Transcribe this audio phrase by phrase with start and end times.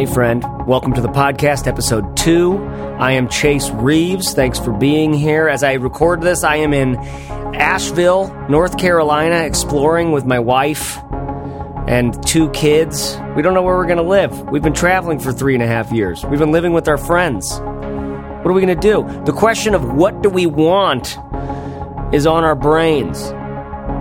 [0.00, 0.42] Hey, friend.
[0.66, 2.56] Welcome to the podcast, episode two.
[2.98, 4.32] I am Chase Reeves.
[4.32, 5.46] Thanks for being here.
[5.46, 10.96] As I record this, I am in Asheville, North Carolina, exploring with my wife
[11.86, 13.14] and two kids.
[13.36, 14.40] We don't know where we're going to live.
[14.48, 16.24] We've been traveling for three and a half years.
[16.24, 17.60] We've been living with our friends.
[17.60, 19.06] What are we going to do?
[19.26, 21.18] The question of what do we want
[22.14, 23.32] is on our brains.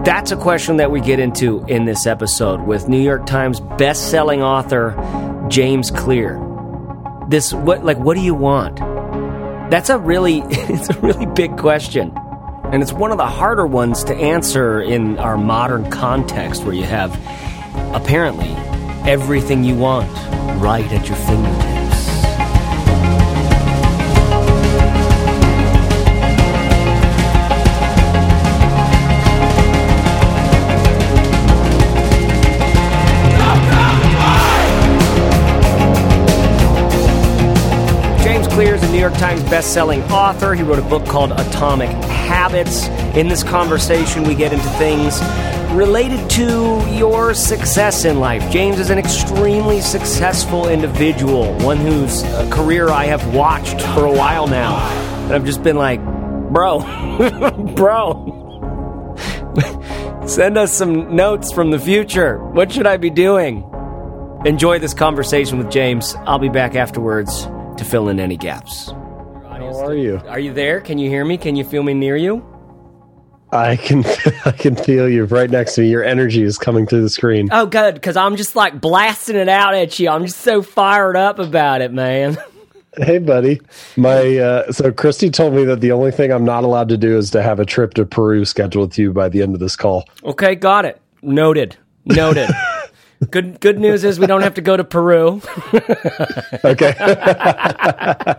[0.05, 4.41] That's a question that we get into in this episode with New York Times best-selling
[4.41, 4.95] author
[5.49, 6.39] James Clear.
[7.27, 8.77] This what like what do you want?
[9.72, 12.13] That's a really it's a really big question.
[12.72, 16.84] And it's one of the harder ones to answer in our modern context where you
[16.84, 17.12] have
[17.95, 18.49] apparently
[19.09, 20.08] everything you want
[20.62, 21.78] right at your fingertips.
[38.59, 40.53] Clear is a New York Times best-selling author.
[40.53, 42.89] He wrote a book called Atomic Habits.
[43.15, 45.21] In this conversation, we get into things
[45.71, 48.52] related to your success in life.
[48.52, 54.11] James is an extremely successful individual, one whose uh, career I have watched for a
[54.11, 54.75] while now.
[55.23, 56.03] And I've just been like,
[56.52, 56.80] bro,
[57.75, 59.15] bro,
[60.27, 62.43] send us some notes from the future.
[62.43, 63.63] What should I be doing?
[64.43, 66.13] Enjoy this conversation with James.
[66.25, 67.47] I'll be back afterwards
[67.80, 68.91] to fill in any gaps.
[68.91, 70.22] How are you?
[70.27, 70.80] Are you there?
[70.80, 71.38] Can you hear me?
[71.38, 72.45] Can you feel me near you?
[73.52, 74.05] I can
[74.45, 75.89] I can feel you right next to me.
[75.89, 77.49] Your energy is coming through the screen.
[77.52, 80.09] Oh, good, because I'm just like blasting it out at you.
[80.09, 82.38] I'm just so fired up about it, man.
[82.97, 83.61] Hey, buddy.
[83.97, 87.17] My uh, so Christy told me that the only thing I'm not allowed to do
[87.17, 89.75] is to have a trip to Peru scheduled with you by the end of this
[89.75, 90.09] call.
[90.23, 90.99] Okay, got it.
[91.21, 91.77] Noted.
[92.05, 92.49] Noted.
[93.31, 95.42] good good news is we don't have to go to Peru.
[96.64, 96.94] Okay.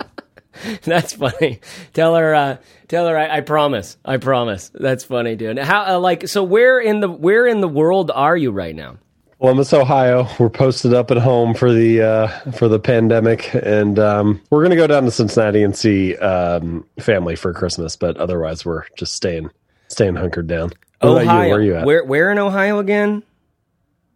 [0.82, 1.60] That's funny.
[1.94, 2.34] Tell her.
[2.34, 2.56] Uh,
[2.88, 3.16] tell her.
[3.16, 3.96] I, I promise.
[4.04, 4.70] I promise.
[4.74, 5.58] That's funny, dude.
[5.58, 5.94] How?
[5.96, 8.98] Uh, like, so where in the where in the world are you right now?
[9.38, 10.28] Columbus, Ohio.
[10.38, 14.76] We're posted up at home for the uh, for the pandemic, and um, we're gonna
[14.76, 17.96] go down to Cincinnati and see um, family for Christmas.
[17.96, 19.50] But otherwise, we're just staying
[19.88, 20.72] staying hunkered down.
[21.00, 21.22] What?
[21.22, 21.48] Ohio.
[21.48, 21.86] Where are you at?
[21.86, 23.22] Where where in Ohio again?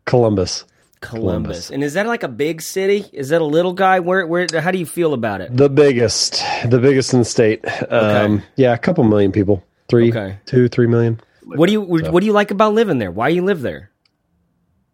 [0.05, 0.65] Columbus.
[1.01, 1.71] Columbus.
[1.71, 3.05] And is that like a big city?
[3.13, 4.01] Is that a little guy?
[4.01, 4.47] Where where?
[4.55, 5.55] How do you feel about it?
[5.55, 7.63] The biggest, the biggest in the state.
[7.93, 9.63] Um, Yeah, a couple million people.
[9.89, 10.39] Three, Okay.
[10.47, 11.21] two, three million.
[11.45, 13.11] What do you what do you like about living there?
[13.11, 13.91] Why you live there?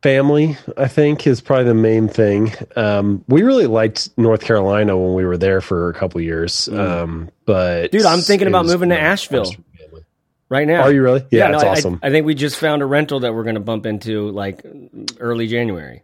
[0.03, 2.53] Family, I think, is probably the main thing.
[2.75, 6.69] Um, we really liked North Carolina when we were there for a couple years.
[6.69, 7.91] Um, but Mm.
[7.93, 9.53] Dude, I'm thinking about moving to more Asheville.
[10.51, 10.83] Right now.
[10.83, 11.25] Are you really?
[11.31, 12.01] Yeah, no, it's I- I- awesome.
[12.03, 14.63] I, think we just found a rental that we're going to bump into like
[15.19, 16.03] early January.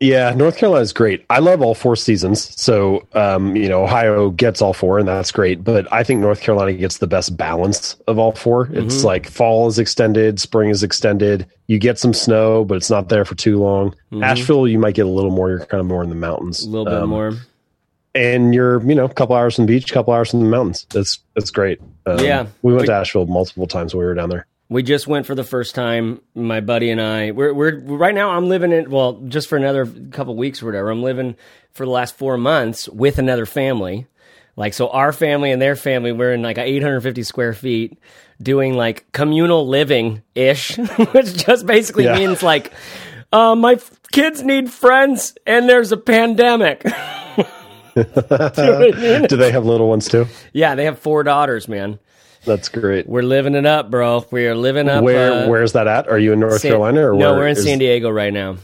[0.00, 1.26] Yeah, North Carolina is great.
[1.28, 2.54] I love all four seasons.
[2.60, 5.64] So, um, you know, Ohio gets all four, and that's great.
[5.64, 8.76] But I think North Carolina gets the best balance of all 4 Mm-hmm.
[8.78, 11.46] It's like fall is extended, spring is extended.
[11.66, 13.92] You get some snow, but it's not there for too long.
[14.22, 15.48] Asheville, you might get a little more.
[15.50, 16.68] You're kind of more in the mountains, Mm-hmm.
[16.74, 17.32] A little bit Um, more.
[18.18, 20.46] And you're you know a couple hours from the beach, a couple hours from the
[20.46, 20.86] mountains.
[20.90, 21.80] That's that's great.
[22.06, 22.46] Um, Yeah.
[22.62, 24.46] we went We- to Asheville multiple times when we were down there.
[24.70, 26.20] We just went for the first time.
[26.34, 27.30] My buddy and I.
[27.30, 28.30] We're we're right now.
[28.30, 30.90] I'm living in well, just for another couple weeks or whatever.
[30.90, 31.36] I'm living
[31.72, 34.06] for the last four months with another family.
[34.56, 36.12] Like so, our family and their family.
[36.12, 37.96] We're in like a 850 square feet,
[38.42, 40.76] doing like communal living ish,
[41.12, 42.16] which just basically Yeah.
[42.18, 42.72] means like,
[43.32, 46.84] uh, my f- kids need friends and there's a pandemic.
[48.54, 49.22] Do you know I mean?
[49.28, 50.26] Do they have little ones too?
[50.52, 51.98] Yeah, they have four daughters, man.
[52.44, 53.08] That's great.
[53.08, 54.24] We're living it up, bro.
[54.30, 55.02] We are living up.
[55.02, 56.08] Where uh, where's that at?
[56.08, 57.32] Are you in North San- Carolina or no?
[57.32, 58.56] where We're in is- San Diego right now.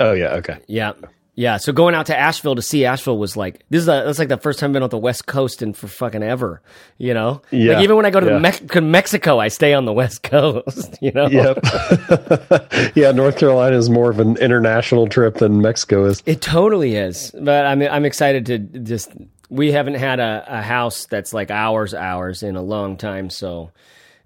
[0.00, 0.58] Oh yeah, okay.
[0.66, 0.92] Yeah,
[1.34, 1.56] yeah.
[1.56, 4.28] So going out to Asheville to see Asheville was like this is a, that's like
[4.28, 6.62] the first time I've been on the West Coast in for fucking ever.
[6.98, 8.50] You know, Yeah, like even when I go to yeah.
[8.50, 10.96] To Mexico, I stay on the West Coast.
[11.00, 11.58] You know, Yep.
[12.94, 16.22] yeah, North Carolina is more of an international trip than Mexico is.
[16.26, 17.30] it totally is.
[17.38, 19.12] But I'm I'm excited to just
[19.50, 23.30] we haven't had a, a house that's like ours ours in a long time.
[23.30, 23.70] So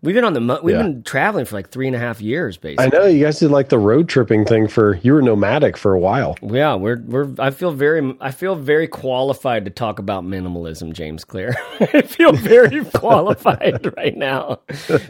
[0.02, 0.82] we've been on the mo- we've Yeah.
[0.82, 2.84] been traveling for like three and a half years, basically.
[2.84, 5.92] I know you guys did like the road tripping thing for you were nomadic for
[5.94, 6.36] a while.
[6.42, 7.28] Yeah, we're we're.
[7.38, 8.16] I feel very.
[8.20, 11.54] I feel very qualified to talk about minimalism, James Clear.
[11.80, 14.60] I feel very qualified right now.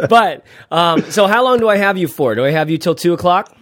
[0.09, 2.35] But um, so, how long do I have you for?
[2.35, 3.55] Do I have you till two o'clock?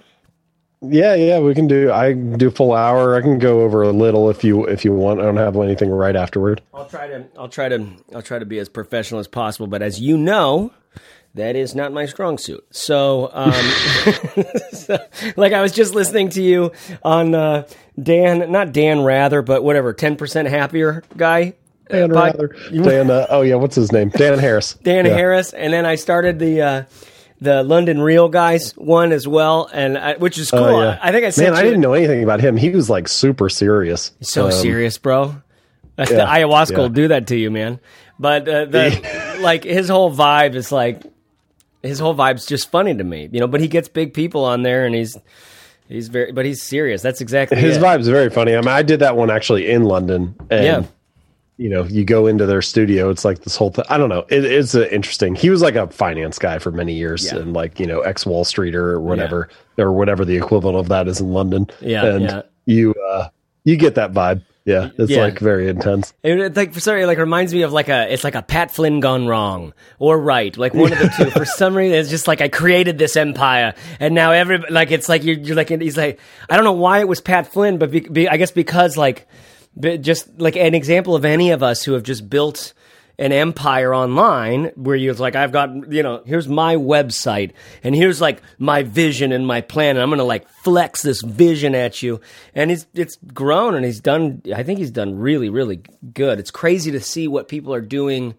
[0.82, 3.16] Yeah, yeah, we can do I can do full hour.
[3.16, 5.20] I can go over a little if you if you want.
[5.20, 6.60] I don't have anything right afterward.
[6.74, 7.24] I'll try to.
[7.38, 7.86] I'll try to.
[8.14, 9.66] I'll try to be as professional as possible.
[9.66, 10.70] But as you know,
[11.36, 12.66] that is not my strong suit.
[12.70, 13.52] So, um,
[14.72, 14.98] so,
[15.36, 16.72] like I was just listening to you
[17.02, 17.66] on uh,
[18.02, 21.54] Dan, not Dan Rather, but whatever, ten percent happier guy.
[21.88, 22.56] Dan pod- Rather.
[22.72, 23.10] Dan.
[23.10, 24.08] Uh, oh yeah, what's his name?
[24.10, 24.74] Dan Harris.
[24.82, 25.14] Dan Yeah.
[25.14, 26.82] Harris, and then I started the uh,
[27.40, 30.60] the London Real guys one as well, and I, which is cool.
[30.64, 30.98] Oh, yeah.
[31.00, 32.56] I think I Man, I didn't know anything about him.
[32.56, 34.10] He was like super serious.
[34.20, 35.36] So Um, serious, bro.
[35.98, 37.80] Yeah, the ayahuasca will do that to you, man.
[38.18, 41.02] But uh, the like his whole vibe is like
[41.86, 43.46] his whole vibe's just funny to me, you know.
[43.46, 45.16] But he gets big people on there, and he's
[45.88, 47.02] he's very, but he's serious.
[47.02, 47.82] That's exactly His it.
[47.82, 48.54] vibe's very funny.
[48.54, 50.34] I mean, I did that one actually in London.
[50.50, 50.82] And, Yeah.
[51.58, 53.08] You know, you go into their studio.
[53.08, 53.86] It's like this whole thing.
[53.88, 54.26] I don't know.
[54.28, 55.34] It, it's interesting.
[55.34, 57.38] He was like a finance guy for many years, Yeah.
[57.38, 59.48] and like you know, ex Wall Streeter or whatever,
[59.78, 61.66] or whatever the equivalent of that is in London.
[61.80, 62.42] Yeah, and yeah.
[62.66, 63.28] you uh,
[63.64, 64.42] you get that vibe.
[64.66, 65.22] Yeah, it's Yeah.
[65.22, 66.12] like very intense.
[66.24, 68.72] It, like for sorry, it, like reminds me of like a it's like a Pat
[68.72, 71.30] Flynn gone wrong or right, like one of the two.
[71.30, 75.08] For some reason, it's just like I created this empire, and now every like it's
[75.08, 76.18] like you're, you're like he's like
[76.50, 79.28] I don't know why it was Pat Flynn, but be, be, I guess because like
[80.00, 82.72] just like an example of any of us who have just built
[83.18, 87.52] an empire online where you're like I've got you know here's my website
[87.82, 91.74] and here's like my vision and my plan and I'm gonna like flex this vision
[91.74, 92.20] at you.
[92.54, 95.80] And it's it's grown and he's done I think he's done really really
[96.12, 96.38] good.
[96.38, 98.34] It's crazy to see what people are doing.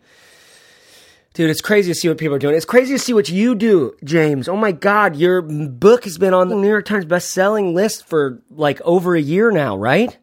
[1.34, 2.56] Dude it's crazy to see what people are doing.
[2.56, 4.48] It's crazy to see what you do James.
[4.48, 8.44] Oh my god your book has been on the New York Times best-selling list for
[8.52, 10.16] like over a year now right?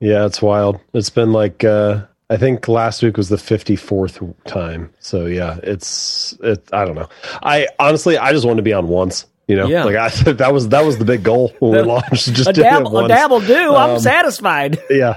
[0.00, 0.80] Yeah, it's wild.
[0.92, 4.90] It's been like uh I think last week was the 54th time.
[4.98, 7.08] So yeah, it's it I don't know.
[7.42, 9.66] I honestly I just wanted to be on once, you know.
[9.68, 9.84] Yeah.
[9.84, 12.60] Like I that was that was the big goal when we launched just a to
[12.60, 15.16] do it dabble a dabble do I'm Um, satisfied Yeah.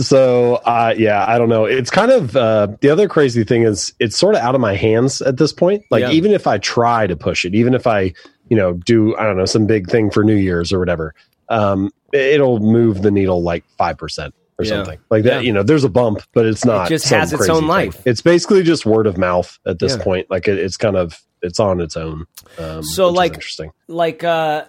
[0.00, 1.64] So uh yeah, I don't know.
[1.64, 4.74] It's kind of uh the other crazy thing is it's sort of out of my
[4.74, 5.84] hands at this point.
[5.90, 6.10] Like Yeah.
[6.10, 8.12] even if I try to push it, even if I,
[8.50, 11.14] you know, do I don't know, some big thing for New Year's or whatever,
[11.48, 14.70] um it'll move the needle like 5% or Yeah.
[14.70, 14.98] something.
[15.10, 15.40] Like that, Yeah.
[15.40, 17.68] you know, there's a bump, but it's not just some has its own thing.
[17.68, 18.02] life.
[18.04, 20.02] It's basically just word of mouth at this Yeah.
[20.02, 20.30] point.
[20.30, 22.26] Like it, it's kind of it's on its own.
[22.58, 23.70] Um, So, like- interesting.
[23.86, 24.64] like uh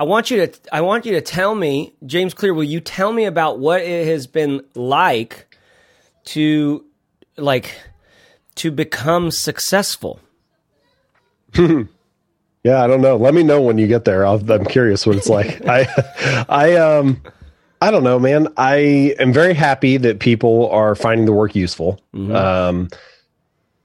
[0.00, 3.12] I want you to I want you to tell me, James Clear, will you tell
[3.12, 5.46] me about what it has been like
[6.26, 6.84] to
[7.36, 7.76] like
[8.56, 10.18] to become successful?
[12.64, 13.16] Yeah, I don't know.
[13.16, 14.26] Let me know when you get there.
[14.26, 15.64] I'll, I'm curious what it's like.
[15.68, 15.86] I,
[16.48, 17.22] I, um,
[17.80, 18.48] I don't know, man.
[18.56, 22.00] I am very happy that people are finding the work useful.
[22.14, 22.88] Um,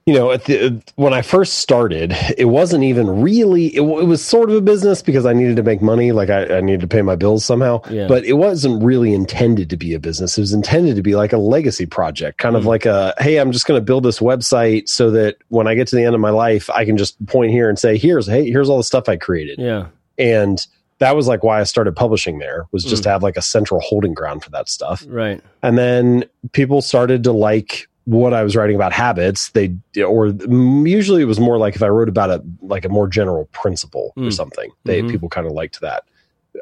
[0.05, 3.67] you know, at the, when I first started, it wasn't even really.
[3.67, 6.11] It, it was sort of a business because I needed to make money.
[6.11, 7.79] Like I, I needed to pay my bills somehow.
[7.89, 8.07] Yeah.
[8.07, 10.37] But it wasn't really intended to be a business.
[10.37, 13.53] It was intended to be like a legacy project, kind of like a hey, I'm
[13.53, 16.21] just going to build this website so that when I get to the end of
[16.21, 19.07] my life, I can just point here and say, here's hey, here's all the stuff
[19.07, 19.85] I created Yeah.
[20.17, 20.65] and
[21.03, 23.03] that was like why I started publishing there was just Mm.
[23.03, 25.03] to have like a central holding ground for that stuff.
[25.07, 25.41] Right.
[25.61, 26.23] And then
[26.53, 29.50] people started to like what I was writing about habits.
[29.51, 33.07] They or usually it was more like if I wrote about a like a more
[33.07, 34.33] general principle or Mm.
[34.33, 34.69] something.
[34.85, 35.09] They Mhm.
[35.11, 36.03] people kind of liked that.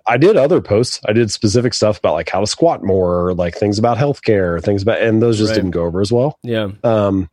[0.08, 1.02] I did other posts.
[1.06, 4.62] I did specific stuff about like how to squat more, or like things about healthcare,
[4.64, 5.56] things about, and those just Right.
[5.58, 6.40] didn't go over as well.
[6.44, 6.70] Yeah.
[6.84, 7.30] Um,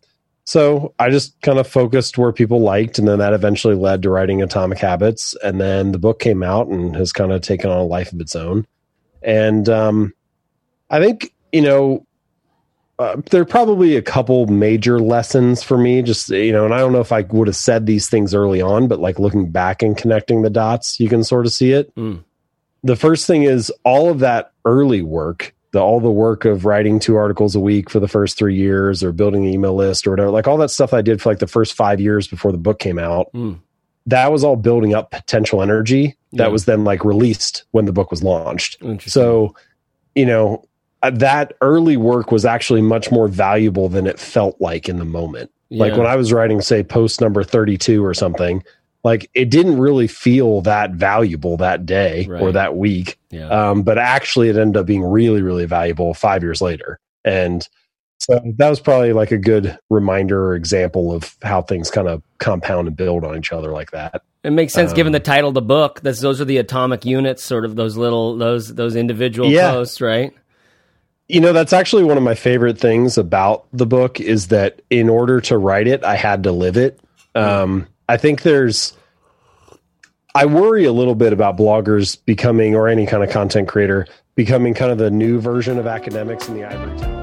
[0.49, 4.09] so I just kind of focused where people liked, and then that eventually led to
[4.09, 7.77] writing Atomic Habits, and then the book came out and has kind of taken on
[7.77, 8.67] a life of its own.
[9.23, 10.15] And um,
[10.89, 12.07] I think you know
[12.99, 16.01] uh, there are probably a couple major lessons for me.
[16.01, 18.63] Just you know, and I don't know if I would have said these things early
[18.63, 21.95] on, but like looking back and connecting the dots, you can sort of see it.
[21.95, 22.25] Mm.
[22.85, 26.99] The first thing is all of that early work, the all the work of writing
[26.99, 30.11] two articles a week for the first three years, or building an email list, or
[30.11, 30.31] whatever.
[30.31, 32.79] Like all that stuff I did for like the first five years before the book
[32.79, 33.31] came out.
[33.35, 33.59] Mm.
[34.07, 36.49] That was all building up potential energy that Yeah.
[36.49, 38.79] was then like released when the book was launched.
[39.03, 39.55] So,
[40.15, 40.65] you know,
[41.03, 45.05] uh, that early work was actually much more valuable than it felt like in the
[45.05, 45.51] moment.
[45.71, 48.65] Like when I was writing, say, post number 32 or something,
[49.05, 53.19] like it didn't really feel that valuable that day or that week.
[53.31, 53.49] yeah.
[53.49, 56.99] Um, but actually, it ended up being really, really valuable five years later.
[57.25, 57.67] And
[58.19, 62.23] so that was probably like a good reminder or example of how things kind of
[62.39, 64.23] compound and build on each other like that.
[64.43, 66.01] It makes sense given Um, the title of the book.
[66.01, 69.71] That's those are the atomic units, sort of those little those those individual Yeah.
[69.73, 70.33] posts, right?
[71.29, 75.09] You know, that's actually one of my favorite things about the book is that in
[75.09, 76.99] order to write it, I had to live it.
[77.35, 78.95] Um, I think there's,
[80.35, 84.73] I worry a little bit about bloggers becoming, or any kind of content creator, becoming
[84.73, 87.17] kind of the new version of academics in the ivory tower.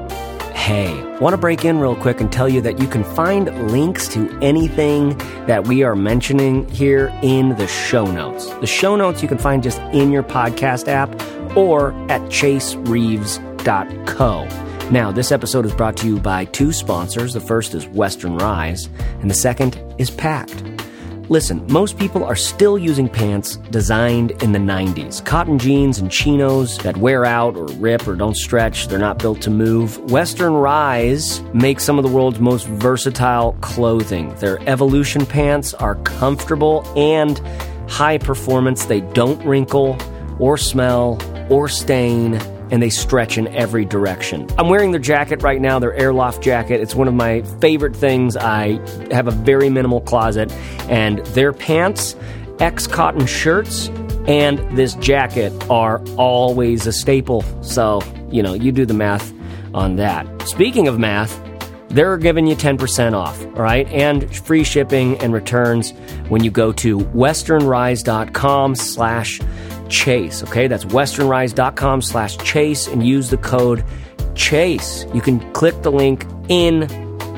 [0.54, 4.08] Hey, want to break in real quick and tell you that you can find links
[4.08, 5.16] to anything
[5.46, 8.50] that we are mentioning here in the show notes.
[8.54, 11.08] The show notes you can find just in your podcast app
[11.56, 14.48] or at chasereeves.co.
[14.90, 17.32] Now, this episode is brought to you by two sponsors.
[17.32, 18.88] The first is Western Rise,
[19.20, 20.62] and the second is Pakt.
[21.28, 25.24] Listen, most people are still using pants designed in the 90s.
[25.24, 29.40] Cotton jeans and chinos that wear out or rip or don't stretch, they're not built
[29.42, 29.98] to move.
[30.12, 34.32] Western Rise makes some of the world's most versatile clothing.
[34.36, 37.40] Their evolution pants are comfortable and
[37.88, 38.84] high performance.
[38.84, 39.98] They don't wrinkle
[40.38, 41.18] or smell
[41.50, 42.34] or stain
[42.70, 44.48] and they stretch in every direction.
[44.58, 46.80] I'm wearing their jacket right now, their Airloft jacket.
[46.80, 48.36] It's one of my favorite things.
[48.36, 48.80] I
[49.10, 50.50] have a very minimal closet,
[50.88, 52.16] and their pants,
[52.58, 53.88] X cotton shirts,
[54.26, 57.44] and this jacket are always a staple.
[57.62, 59.32] So, you know, you do the math
[59.74, 60.26] on that.
[60.42, 61.40] Speaking of math,
[61.88, 63.86] they're giving you 10% off, all right?
[63.88, 65.92] And free shipping and returns
[66.28, 69.40] when you go to westernrise.com slash
[69.88, 70.66] chase, okay?
[70.66, 73.84] That's westernrise.com slash chase and use the code
[74.34, 75.06] chase.
[75.14, 76.88] You can click the link in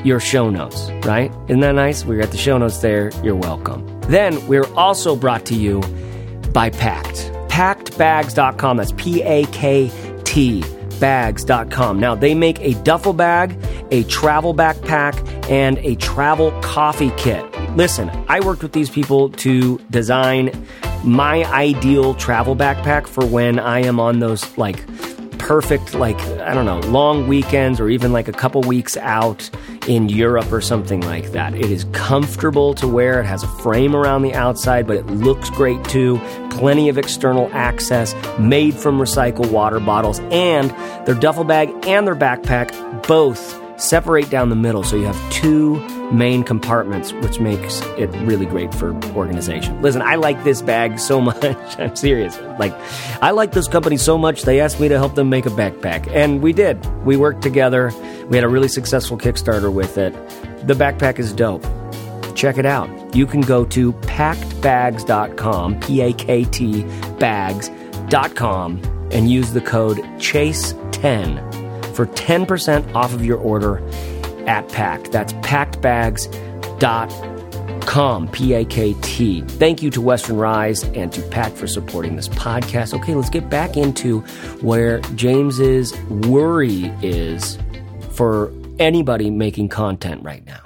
[0.03, 1.31] your show notes, right?
[1.47, 2.05] Isn't that nice?
[2.05, 3.11] We're at the show notes there.
[3.23, 3.85] You're welcome.
[4.01, 5.81] Then we're also brought to you
[6.53, 7.31] by Pakt.
[7.49, 8.77] PaktBags.com.
[8.77, 9.91] That's P A K
[10.23, 10.63] T
[10.99, 11.99] bags.com.
[11.99, 13.57] Now, they make a duffel bag,
[13.91, 17.43] a travel backpack, and a travel coffee kit.
[17.75, 20.49] Listen, I worked with these people to design
[21.03, 24.85] my ideal travel backpack for when I am on those like
[25.37, 29.49] perfect like I don't know, long weekends or even like a couple weeks out
[29.87, 31.55] in Europe or something like that.
[31.55, 33.21] It is comfortable to wear.
[33.21, 36.19] It has a frame around the outside, but it looks great too.
[36.51, 40.69] Plenty of external access, made from recycled water bottles, and
[41.07, 45.79] their duffel bag and their backpack both separate down the middle so you have two
[46.11, 49.81] main compartments, which makes it really great for organization.
[49.81, 51.43] Listen, I like this bag so much.
[51.79, 52.39] I'm serious.
[52.59, 52.73] Like,
[53.21, 56.07] I like this company so much, they asked me to help them make a backpack.
[56.13, 56.83] And we did.
[57.05, 57.91] We worked together.
[58.27, 60.13] We had a really successful Kickstarter with it.
[60.67, 61.65] The backpack is dope.
[62.35, 62.89] Check it out.
[63.15, 66.83] You can go to paktbags.com, P A K T
[67.19, 68.81] bags.com,
[69.11, 71.58] and use the code CHASE10
[71.99, 73.85] for 10% off of your order
[74.47, 75.11] at Pakt.
[75.11, 79.41] That's paktbags.com, P A K T.
[79.41, 82.93] Thank you to Western Rise and to Pakt for supporting this podcast.
[82.93, 84.21] Okay, let's get back into
[84.61, 87.57] where James's worry is
[88.11, 90.61] for anybody making content right now.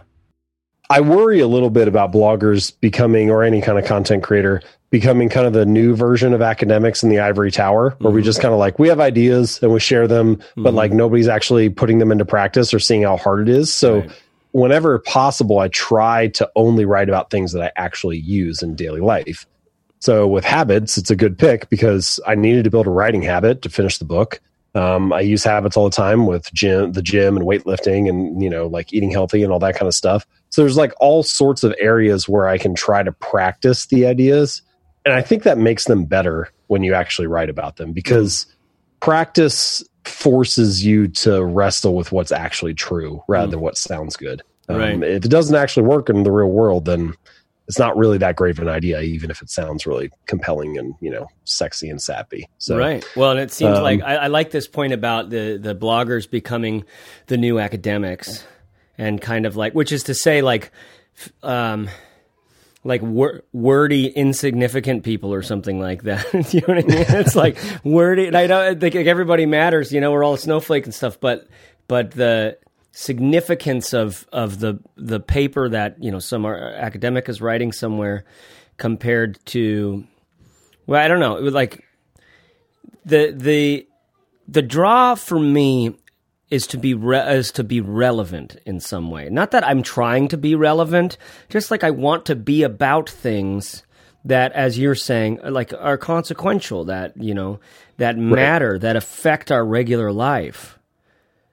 [0.92, 4.62] I worry a little bit about bloggers becoming, or any kind of content creator,
[4.94, 8.16] becoming kind of the new version of academics in the ivory tower, where mm-hmm.
[8.16, 10.62] we just kind of like, we have ideas and we share them, mm-hmm.
[10.62, 13.74] but like nobody's actually putting them into practice or seeing how hard it is.
[13.74, 14.12] So, right.
[14.52, 19.02] whenever possible, I try to only write about things that I actually use in daily
[19.02, 19.48] life.
[19.98, 23.64] So, with habits, it's a good pick because I needed to build a writing habit
[23.64, 24.42] to finish the book.
[24.76, 28.50] Um, I use habits all the time with gym, the gym and weightlifting and, you
[28.50, 30.28] know, like eating healthy and all that kind of stuff.
[30.52, 34.62] So there's like all sorts of areas where I can try to practice the ideas
[35.06, 38.46] and I think that makes them better when you actually write about them because
[39.00, 43.52] practice forces you to wrestle with what's actually true rather mm.
[43.52, 44.42] than what sounds good.
[44.70, 45.04] Um, right.
[45.04, 47.14] If it doesn't actually work in the real world, then
[47.68, 50.96] it's not really that great of an idea, even if it sounds really compelling and
[51.00, 52.48] you know sexy and sappy.
[52.58, 53.06] So, right.
[53.16, 56.30] Well, and it seems um, like I, I, like this point about the the bloggers
[56.30, 56.86] becoming
[57.28, 58.46] the new academics,
[58.98, 60.72] and kind of like, which is to say, like.
[61.44, 61.90] Um,
[62.84, 66.26] like wor- wordy, insignificant people or something like that.
[66.54, 67.06] you know what I mean?
[67.20, 68.28] It's like wordy.
[68.28, 69.92] And I don't think like everybody matters.
[69.92, 71.48] You know, we're all a snowflake and stuff, but
[71.88, 72.58] but the
[72.92, 78.26] significance of of the the paper that you know some academic is writing somewhere
[78.78, 80.04] compared to
[80.86, 81.38] well, I don't know.
[81.38, 81.84] It was like
[83.06, 83.88] the the
[84.48, 85.96] the draw for me
[86.54, 89.28] is to be re- is to be relevant in some way.
[89.28, 91.18] Not that I'm trying to be relevant,
[91.50, 93.82] just like I want to be about things
[94.26, 97.60] that as you're saying like are consequential that, you know,
[97.98, 98.82] that matter, right.
[98.82, 100.78] that affect our regular life.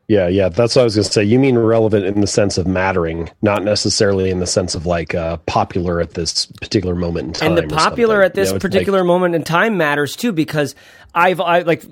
[0.06, 1.24] Yeah, yeah, that's what I was going to say.
[1.24, 5.14] You mean relevant in the sense of mattering, not necessarily in the sense of like
[5.14, 7.56] uh, popular at this particular moment in time.
[7.56, 10.74] And the popular at this you know, particular like, moment in time matters too, because
[11.14, 11.84] I've I like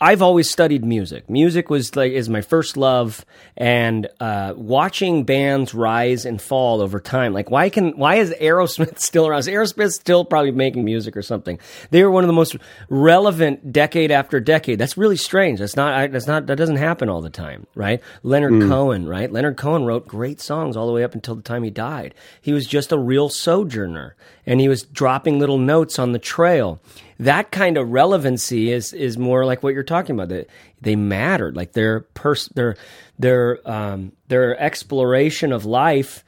[0.00, 1.28] I've always studied music.
[1.28, 3.24] Music was like is my first love,
[3.56, 7.32] and uh, watching bands rise and fall over time.
[7.32, 9.40] Like why can why is Aerosmith still around?
[9.40, 11.58] Is Aerosmith still probably making music or something?
[11.90, 12.56] They were one of the most
[12.88, 14.78] relevant decade after decade.
[14.78, 15.58] That's really strange.
[15.58, 18.00] That's not I, that's not that doesn't happen all the time, right?
[18.22, 18.68] Leonard Hmm.
[18.68, 19.30] Cohen, right?
[19.32, 22.14] Leonard Cohen wrote great songs all the way up until the time he died.
[22.40, 24.14] He was just a real sojourner,
[24.48, 26.80] and he was dropping little notes on the trail
[27.20, 30.28] that kind of relevancy is is more like what you're talking about.
[30.28, 30.48] That
[30.80, 32.76] they mattered, like their pers- their
[33.18, 36.24] their um, their exploration of life,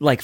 [0.00, 0.22] like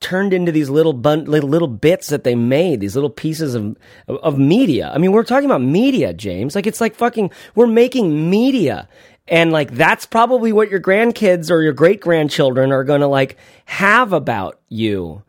[0.00, 3.76] turned into these little bun- little, little bits that they made, these little pieces of
[4.08, 4.90] of media.
[4.94, 6.54] I mean, we're talking about media, James.
[6.54, 8.88] Like it's like fucking we're making media.
[9.28, 13.36] And like that's probably what your grandkids or your great grandchildren are going to like
[13.66, 15.22] have about you.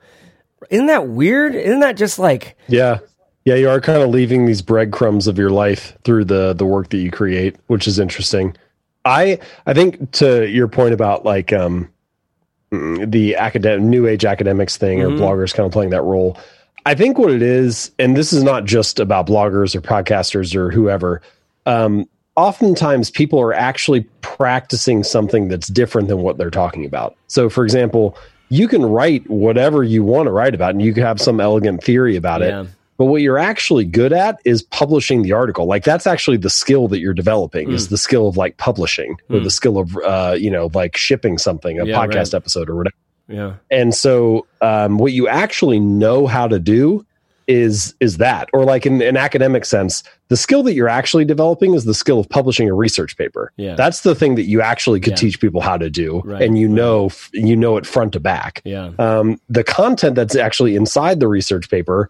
[0.70, 1.56] Isn't that weird?
[1.56, 3.00] Isn't that just like Yeah.
[3.46, 6.90] Yeah, you are kind of leaving these breadcrumbs of your life through the the work
[6.90, 8.56] that you create, which is interesting.
[9.06, 11.90] I I think to your point about like um
[12.72, 16.38] mm, the academic new age academics thing or bloggers kind of playing that role.
[16.86, 20.70] I think what it is, and this is not just about bloggers or podcasters or
[20.70, 21.22] whoever.
[21.66, 27.16] Um, oftentimes, people are actually practicing something that's different than what they're talking about.
[27.28, 28.18] So, for example,
[28.50, 31.84] you can write whatever you want to write about, and you can have some elegant
[31.84, 32.62] theory about Yeah.
[32.64, 32.68] it.
[32.98, 35.66] But what you're actually good at is publishing the article.
[35.66, 37.74] Like that's actually the skill that you're developing Hmm.
[37.76, 41.40] is the skill of like publishing or the skill of uh, you know like shipping
[41.40, 42.34] something, a Yeah, podcast right.
[42.36, 42.96] episode or whatever.
[43.28, 43.54] yeah.
[43.72, 47.04] And so um, what you actually know how to do
[47.48, 51.74] is is that or like in an academic sense the skill that you're actually developing
[51.74, 53.76] is the skill of publishing a research paper Yeah.
[53.76, 55.18] that's the thing that you actually could Yeah.
[55.18, 56.76] teach people how to do Right, and you right.
[56.76, 58.92] know you know it front to back Yeah.
[59.00, 62.10] um, the content that's actually inside the research paper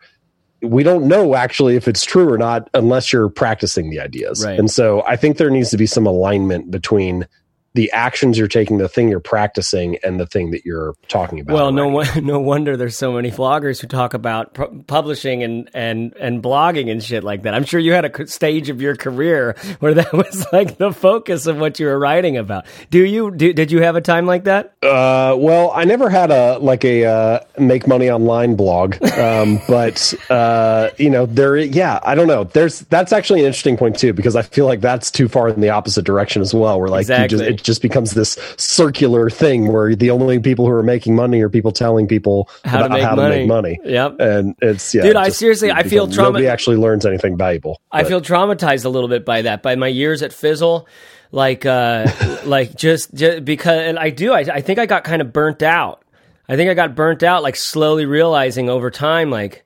[0.62, 4.58] we don't know actually if it's true or not unless you're practicing the ideas Right.
[4.58, 7.28] and so i think there needs to be some alignment between
[7.76, 11.54] the actions you're taking the thing you're practicing and the thing that you're talking about
[11.54, 16.14] Well, no, no wonder there's so many vloggers who talk about pu- publishing and, and,
[16.20, 17.54] and blogging and shit like that.
[17.54, 21.48] I'm sure you had a stage of your career where that was like the focus
[21.48, 22.66] of what you were writing about.
[22.90, 23.32] Do you?
[23.32, 24.76] Do, did you have a time like that?
[24.84, 30.14] Uh, well, I never had a like a uh, make money online blog, um, but
[30.30, 31.58] uh, you know, there.
[31.58, 32.44] Yeah, I don't know.
[32.44, 35.60] There's that's actually an interesting point too because I feel like that's too far in
[35.62, 36.80] the opposite direction as well.
[36.80, 37.38] Where like you Exactly.
[37.38, 41.42] just, it just becomes this circular thing where the only people who are making money
[41.42, 43.36] are people telling people How to make how money.
[43.36, 43.80] to make money.
[43.84, 44.16] Yep.
[44.20, 47.82] And it's yeah, Dude, I seriously- I feel trauma- Nobody actually learns anything valuable.
[47.92, 50.88] I but- feel traumatized a little bit by that, by my years at Fizzle,
[51.32, 52.08] like, uh,
[52.46, 55.64] like just, just because, and I do, I, I think I got kind of burnt
[55.64, 56.04] out.
[56.48, 59.64] I think I got burnt out, like slowly realizing over time, like,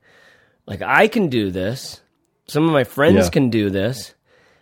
[0.68, 2.02] like I can do this.
[2.48, 3.30] Some of my friends Yeah.
[3.32, 4.14] can do this,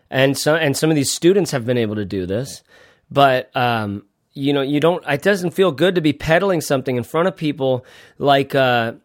[0.10, 2.64] and so, and some of these students have been able to do this,
[3.16, 5.02] but, um, you know, you don't.
[5.08, 7.86] It doesn't feel good to be peddling something in front of people,
[8.18, 8.96] like, uh,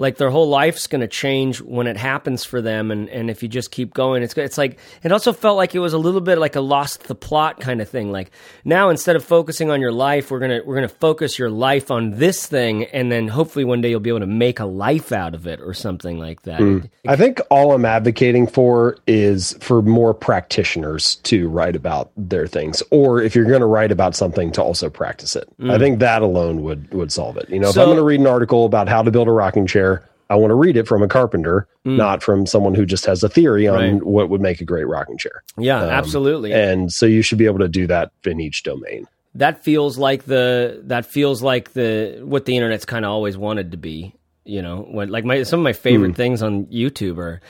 [0.00, 3.42] like their whole life's going to change when it happens for them and, and if
[3.42, 6.22] you just keep going it's it's like it also felt like it was a little
[6.22, 8.30] bit like a lost the plot kind of thing like
[8.64, 11.50] now instead of focusing on your life we're going to we're going to focus your
[11.50, 14.64] life on this thing and then hopefully one day you'll be able to make a
[14.64, 16.88] life out of it or something like that mm.
[17.06, 22.82] I think all I'm advocating for is for more practitioners to write about their things,
[22.90, 25.48] or if you're going to write about something, to also practice it.
[25.58, 25.78] I mm.
[25.78, 27.48] think that alone would would solve it.
[27.48, 29.66] You know, if I'm going to read an article about how to build a rocking
[29.66, 29.89] chair,
[30.30, 31.96] I want to read it from a carpenter, mm.
[31.96, 34.02] not from someone who just has a theory on Right.
[34.02, 35.42] what would make a great rocking chair.
[35.58, 36.52] yeah um, absolutely.
[36.52, 39.06] And so you should be able to do that in each domain.
[39.34, 43.72] that feels like the that feels like the what the internet's kind of always wanted
[43.72, 44.14] to be
[44.44, 44.86] you know?
[44.90, 46.14] When like my some of my favorite hmm.
[46.14, 47.40] things on youtube are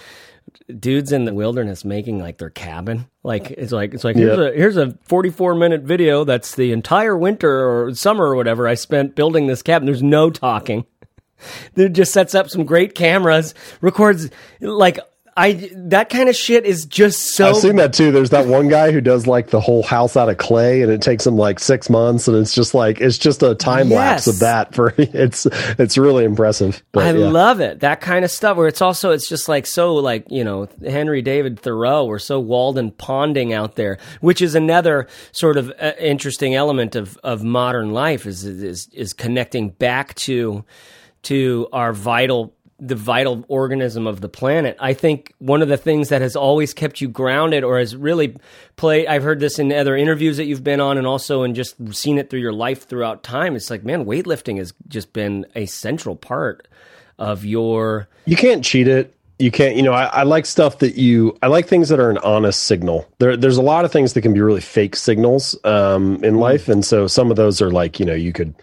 [0.78, 3.06] dudes in the wilderness making like their cabin.
[3.22, 7.16] Like it's like it's like here's a here's a 44 minute video that's the entire
[7.16, 9.86] winter or summer or whatever i spent building this cabin.
[9.86, 10.86] There's no talking
[11.74, 14.98] Dude just sets up some great cameras records like
[15.36, 18.12] i that kind of shit is just so I've seen that too.
[18.12, 21.02] There's that one guy who does like the whole house out of clay, and it
[21.02, 24.40] takes him like six months, and it's just like it's just a time lapse of
[24.40, 24.74] that.
[24.74, 26.82] For it's it's really impressive.
[26.92, 27.28] But, I yeah.
[27.28, 27.80] love it.
[27.80, 31.22] That kind of stuff where it's also it's just like so like, you know, Henry
[31.22, 36.54] David Thoreau or so Walden ponding out there, which is another sort of uh, interesting
[36.54, 40.64] element of of modern life is is is connecting back to
[41.22, 44.74] to our vital the vital organism of the planet.
[44.80, 48.36] I think one of the things that has always kept you grounded or has really
[48.76, 51.76] played I've heard this in other interviews that you've been on and also in just
[51.94, 53.54] seen it through your life throughout time.
[53.54, 56.66] It's like, man, weightlifting has just been a central part
[57.18, 59.14] of your you can't cheat it.
[59.38, 62.08] you can't you know I, I, like stuff that you i like things that are
[62.08, 65.54] an honest signal there, there's a lot of things that can be really fake signals
[65.64, 66.36] um, in mm-hmm.
[66.38, 68.54] life and so some of those are like you know you could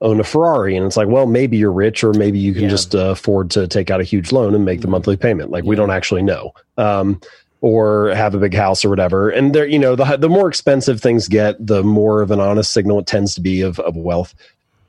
[0.00, 2.68] own a ferrari and it's like well maybe you're rich or maybe you can yeah.
[2.68, 4.92] just uh, afford to take out a huge loan and make the mm-hmm.
[4.92, 5.70] monthly payment like yeah.
[5.70, 7.20] we don't actually know um,
[7.62, 11.00] or have a big house or whatever and there you know the, the more expensive
[11.00, 14.34] things get the more of an honest signal it tends to be of, of wealth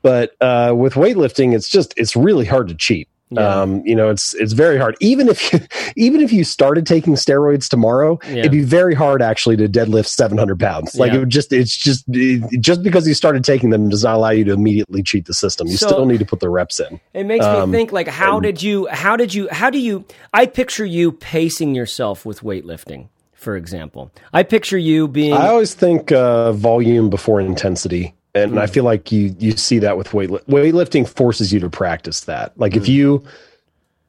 [0.02, 3.60] but uh, with weightlifting it's just it's really hard to cheat yeah.
[3.60, 4.96] Um, you know, it's it's very hard.
[5.00, 5.60] Even if you,
[5.96, 8.38] even if you started taking steroids tomorrow, yeah.
[8.38, 10.94] it'd be very hard actually to deadlift seven hundred pounds.
[10.94, 11.16] Like yeah.
[11.16, 14.30] it would just it's just it, just because you started taking them does not allow
[14.30, 15.68] you to immediately cheat the system.
[15.68, 17.00] You so, still need to put the reps in.
[17.12, 19.78] It makes um, me think like how and, did you how did you how do
[19.78, 24.10] you I picture you pacing yourself with weightlifting for example.
[24.32, 25.32] I picture you being.
[25.32, 28.14] I always think uh, volume before intensity
[28.44, 28.58] and mm.
[28.58, 32.58] I feel like you you see that with weight weightlifting forces you to practice that.
[32.58, 32.78] Like mm.
[32.78, 33.24] if you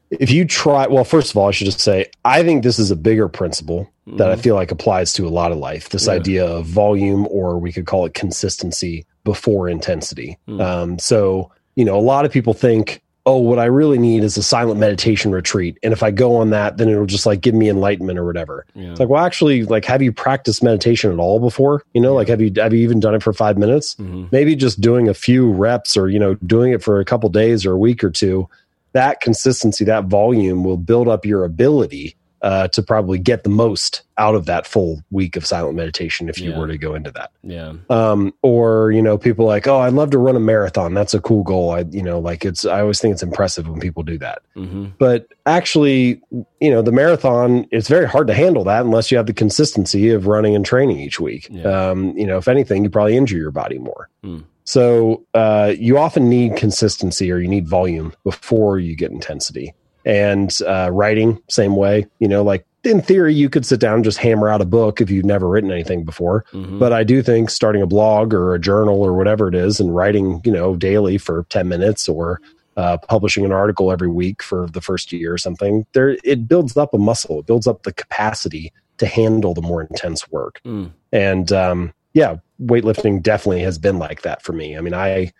[0.10, 2.92] if you try well first of all I should just say I think this is
[2.92, 4.18] a bigger principle mm.
[4.18, 4.42] that I mm.
[4.42, 5.90] feel like applies to a lot of life.
[5.90, 6.14] This yeah.
[6.14, 10.38] idea of volume or we could call it consistency before intensity.
[10.48, 14.38] Um, so, you know, a lot of people think oh, what I really need is
[14.38, 15.78] a silent meditation retreat.
[15.84, 18.66] And if I go on that, then it'll just like give me enlightenment or whatever.
[18.74, 18.90] Yeah.
[18.90, 21.84] It's like, well, actually, like, have you practiced meditation at all before?
[21.94, 22.16] You know, yeah.
[22.16, 23.94] like, have you, have you even done it for five minutes?
[23.96, 24.26] Mm-hmm.
[24.32, 27.68] Maybe just doing a few reps or, you know, doing it for a couple days
[27.68, 28.50] or a week or two.
[28.94, 34.04] That consistency, that volume will build up your ability uh, to probably get the most
[34.18, 36.58] out of that full week of silent meditation if you yeah.
[36.58, 37.32] were to go into that.
[37.44, 37.74] Yeah.
[37.90, 40.94] Um, or, you know, people like, oh, I'd love to run a marathon.
[40.94, 41.72] That's a cool goal.
[41.72, 44.42] I, you know, like it's, I always think it's impressive when people do that.
[44.56, 44.88] Mm-hmm.
[44.98, 46.22] But actually,
[46.60, 50.10] you know, the marathon, it's very hard to handle that unless you have the consistency
[50.10, 51.48] of running and training each week.
[51.50, 51.90] Yeah.
[51.90, 54.10] Um, you know, if anything, you probably injure your body more.
[54.24, 54.44] Mm.
[54.66, 59.74] So uh, you often need consistency or you need volume before you get intensity
[60.10, 64.04] and uh, writing same way you know like in theory you could sit down and
[64.04, 66.80] just hammer out a book if you've never written anything before mm-hmm.
[66.80, 69.96] but i do think starting a blog or a journal or whatever it is and
[69.96, 72.42] writing you know daily for 10 minutes or
[72.76, 76.76] uh, publishing an article every week for the first year or something there it builds
[76.76, 80.90] up a muscle it builds up the capacity to handle the more intense work mm.
[81.12, 85.32] and um, yeah weightlifting definitely has been like that for me i mean i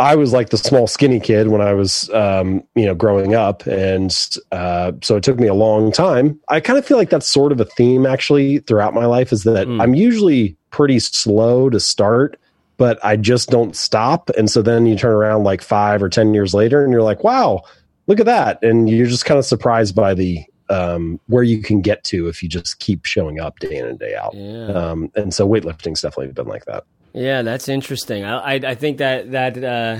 [0.00, 3.66] I was like the small, skinny kid when I was, um, you know, growing up,
[3.66, 4.10] and
[4.50, 6.40] uh, so it took me a long time.
[6.48, 9.44] I kind of feel like that's sort of a theme actually throughout my life is
[9.44, 9.80] that mm.
[9.80, 12.40] I'm usually pretty slow to start,
[12.78, 14.30] but I just don't stop.
[14.38, 17.22] And so then you turn around like five or ten years later, and you're like,
[17.22, 17.60] "Wow,
[18.06, 21.82] look at that!" And you're just kind of surprised by the um, where you can
[21.82, 24.32] get to if you just keep showing up day in and day out.
[24.32, 24.68] Yeah.
[24.68, 26.84] Um, and so weightlifting's definitely been like that.
[27.12, 28.24] Yeah, that's interesting.
[28.24, 29.98] I I, I think that that uh,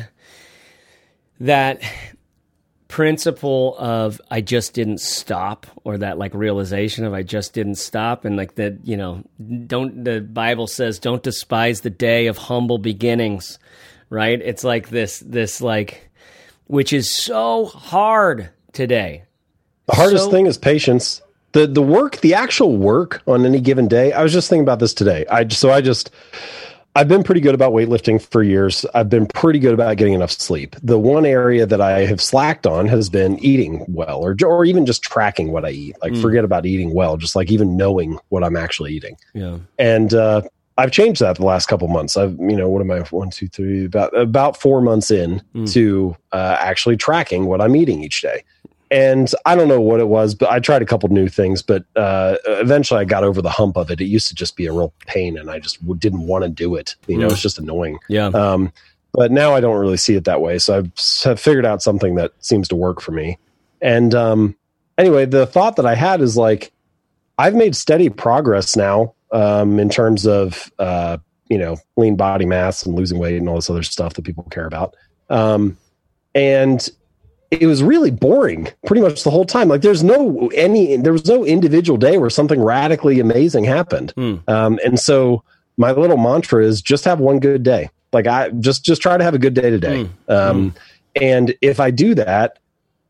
[1.40, 1.82] that
[2.88, 8.24] principle of I just didn't stop or that like realization of I just didn't stop
[8.24, 9.22] and like that you know
[9.66, 13.60] don't the Bible says don't despise the day of humble beginnings
[14.10, 14.42] right?
[14.42, 16.10] It's like this this like
[16.66, 19.24] which is so hard today.
[19.86, 21.22] The hardest so, thing is patience.
[21.52, 24.80] The the work the actual work on any given day I was just thinking about
[24.80, 25.24] this today.
[25.30, 26.10] I so I just
[26.96, 28.84] I've been pretty good about weightlifting for years.
[28.94, 30.74] I've been pretty good about getting enough sleep.
[30.82, 34.86] The one area that I have slacked on has been eating well, or or even
[34.86, 35.96] just tracking what I eat.
[36.02, 36.22] Like mm.
[36.22, 39.16] forget about eating well, just like even knowing what I'm actually eating.
[39.34, 39.58] Yeah.
[39.78, 40.42] And uh,
[40.78, 42.16] I've changed that the last couple months.
[42.16, 45.72] I've you know what am I one two three about about four months in mm.
[45.72, 48.42] to uh, actually tracking what I'm eating each day
[48.90, 51.84] and I don't know what it was, but I tried a couple new things, but
[51.94, 54.00] uh, eventually I got over the hump of it.
[54.00, 56.74] It used to just be a real pain, and I just didn't want to do
[56.74, 56.96] it.
[57.06, 57.32] You know, mm.
[57.32, 57.98] it's just annoying.
[58.08, 58.26] Yeah.
[58.26, 58.72] Um,
[59.12, 60.58] but now I don't really see it that way.
[60.58, 60.92] So I've,
[61.24, 63.38] have figured out something that seems to work for me.
[63.80, 64.56] And um,
[64.98, 66.72] anyway, the thought that I had is like,
[67.38, 72.84] I've made steady progress now um, in terms of uh, you know lean body mass
[72.84, 74.94] and losing weight and all this other stuff that people care about.
[75.28, 75.76] Um,
[76.34, 76.88] and
[77.50, 79.68] it was really boring pretty much the whole time.
[79.68, 84.14] Like there's no any there was no individual day where something radically amazing happened.
[84.16, 84.48] Mm.
[84.48, 85.42] Um, and so
[85.76, 87.90] my little mantra is just have one good day.
[88.12, 90.08] Like I just just try to have a good day today.
[90.28, 90.32] Mm.
[90.32, 90.76] Um, mm.
[91.20, 92.58] and if I do that,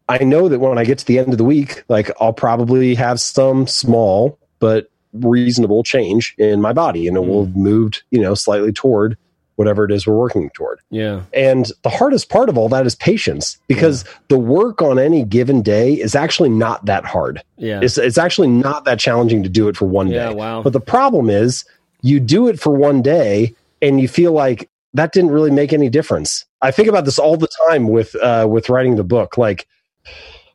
[0.09, 2.95] I know that when I get to the end of the week, like I'll probably
[2.95, 8.21] have some small but reasonable change in my body and it will have moved, you
[8.21, 9.17] know, slightly toward
[9.61, 10.81] whatever it is we're working toward.
[10.89, 11.21] Yeah.
[11.35, 14.13] And the hardest part of all that is patience because yeah.
[14.29, 17.43] the work on any given day is actually not that hard.
[17.59, 17.81] Yeah.
[17.83, 20.35] It's, it's actually not that challenging to do it for one yeah, day.
[20.35, 20.63] Wow.
[20.63, 21.67] But the problem is
[22.01, 25.91] you do it for one day and you feel like that didn't really make any
[25.91, 26.47] difference.
[26.63, 29.37] I think about this all the time with uh, with writing the book.
[29.37, 29.69] Like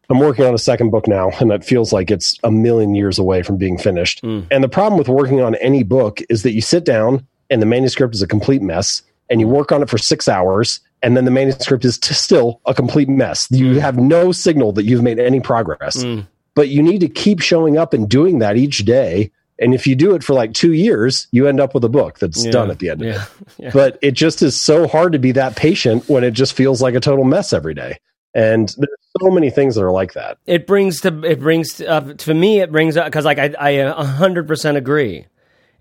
[0.10, 3.20] I'm working on a second book now, and that feels like it's a million years
[3.20, 4.24] away from being finished.
[4.24, 4.48] Mm.
[4.50, 7.66] And the problem with working on any book is that you sit down and the
[7.66, 11.24] manuscript is a complete mess, and you work on it for six hours, and then
[11.24, 13.48] the manuscript is t- still a complete mess.
[13.50, 16.04] You have no signal that you've made any progress.
[16.04, 16.28] Mm.
[16.54, 19.32] But you need to keep showing up and doing that each day.
[19.58, 22.20] And if you do it for like two years, you end up with a book
[22.20, 22.52] that's Yeah.
[22.52, 23.12] done at the end of it.
[23.16, 23.26] Yeah.
[23.58, 23.72] yeah.
[23.74, 26.94] But it just is so hard to be that patient when it just feels like
[26.94, 27.98] a total mess every day.
[28.34, 28.90] And there's
[29.22, 30.40] so many things that are like that.
[30.46, 33.54] it brings to it brings to, uh, to me it brings up because like I
[33.58, 35.26] I a hundred percent agree.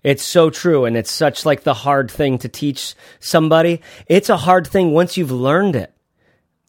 [0.05, 3.81] It's so true, and it's such like the hard thing to teach somebody.
[4.05, 5.91] It's a hard thing once you've learned it.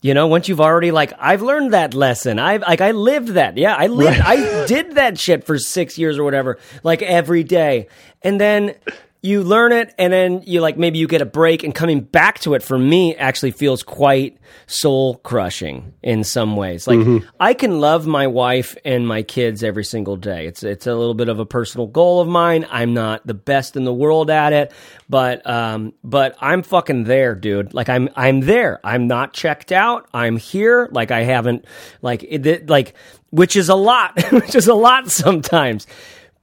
[0.01, 2.39] You know, once you've already like I've learned that lesson.
[2.39, 3.59] I've like I lived that.
[3.59, 4.21] Yeah, I lived.
[4.21, 7.89] I did that shit for six years or whatever, like every day,
[8.23, 8.75] and then
[9.23, 12.39] you learn it and then you like maybe you get a break and coming back
[12.41, 16.87] to it for me actually feels quite soul crushing in some ways.
[16.87, 20.47] Like i can love my wife and my kids every single day.
[20.47, 22.67] It's it's a little bit of a personal goal of mine.
[22.71, 24.73] I'm not the best in the world at it
[25.09, 27.75] but um but i'm fucking there dude.
[27.75, 28.81] Like i'm i'm there.
[28.85, 30.09] I'm not checked out.
[30.15, 30.89] I'm here.
[30.93, 31.65] Like i haven't
[32.03, 32.95] like it, it- like
[33.31, 35.87] which is a lot which is a lot sometimes.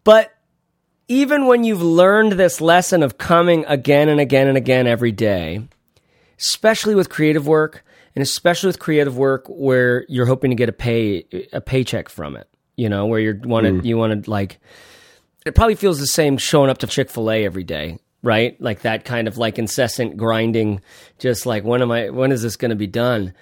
[0.04, 0.34] But
[1.08, 5.68] even when you've learned this lesson of coming again and again and again every day,
[6.40, 7.84] especially with creative work,
[8.16, 12.36] and especially with creative work where you're hoping to get a pay a paycheck from
[12.36, 13.44] it, you know, where mm.
[13.44, 14.60] you want to you want to like,
[15.46, 18.60] it probably feels the same showing up to Chick Fil A every day, right?
[18.62, 20.82] Like that kind of like incessant grinding,
[21.20, 22.10] just like when am I?
[22.10, 23.34] When is this going to be done?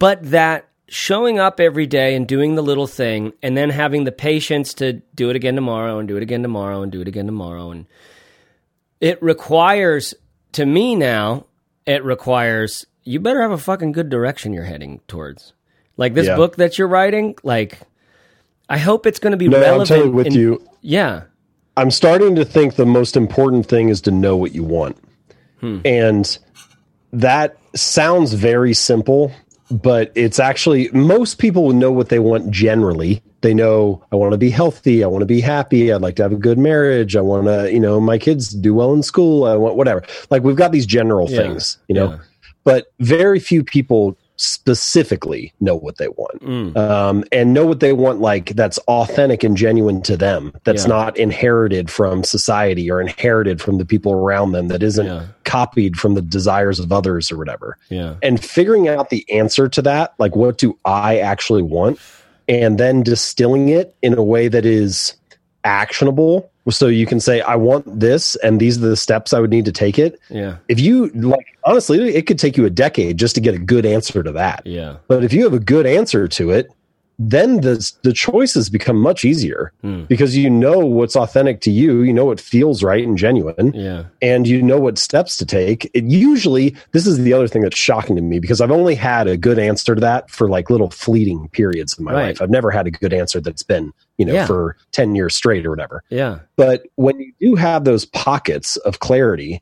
[0.00, 4.10] but that showing up every day and doing the little thing and then having the
[4.12, 7.26] patience to do it again tomorrow and do it again tomorrow and do it again
[7.26, 7.86] tomorrow and
[9.00, 10.14] it requires
[10.52, 11.46] to me now
[11.86, 15.52] it requires you better have a fucking good direction you're heading towards
[15.96, 16.34] like this Yeah.
[16.34, 17.78] book that you're writing like
[18.68, 20.66] i hope it's going to be No, I'm relevant totally with in- you.
[20.80, 21.22] yeah
[21.76, 24.98] I'm starting to think the most important thing is to know what you want.
[25.60, 25.78] Hmm.
[25.84, 26.38] And
[27.12, 29.32] that sounds very simple,
[29.70, 33.22] but it's actually most people know what they want generally.
[33.42, 36.22] They know I want to be healthy, I want to be happy, I'd like to
[36.22, 39.44] have a good marriage, I want to, you know, my kids do well in school,
[39.44, 40.02] I want whatever.
[40.28, 41.38] Like we've got these general Yeah.
[41.38, 42.10] things, you know.
[42.10, 42.18] Yeah.
[42.64, 46.76] But very few people specifically know what they want Mm.
[46.76, 50.88] um, and know what they want like that's authentic and genuine to them that's Yeah.
[50.88, 55.22] not inherited from society or inherited from the people around them that isn't Yeah.
[55.44, 59.82] copied from the desires of others or whatever yeah and figuring out the answer to
[59.82, 61.98] that like what do i actually want
[62.48, 65.14] and then distilling it in a way that is
[65.64, 66.50] actionable.
[66.68, 69.64] So you can say i want this and these are the steps i would need
[69.64, 70.20] to take it.
[70.28, 70.58] Yeah.
[70.68, 73.84] If you like honestly it could take you a decade just to get a good
[73.84, 74.64] answer to that.
[74.64, 74.96] Yeah.
[75.08, 76.70] But if you have a good answer to it,
[77.22, 80.04] then the the choices become much easier Hmm.
[80.04, 84.04] because you know what's authentic to you, you know what feels right and genuine, yeah
[84.22, 85.90] and you know what steps to take.
[85.92, 89.28] It usually this is the other thing that's shocking to me because I've only had
[89.28, 92.26] a good answer to that for like little fleeting periods in my Right.
[92.28, 92.40] life.
[92.42, 94.46] I've never had a good answer that's been, you know, Yeah.
[94.46, 96.02] for 10 years straight or whatever.
[96.08, 99.60] yeah But when you do have those pockets of clarity,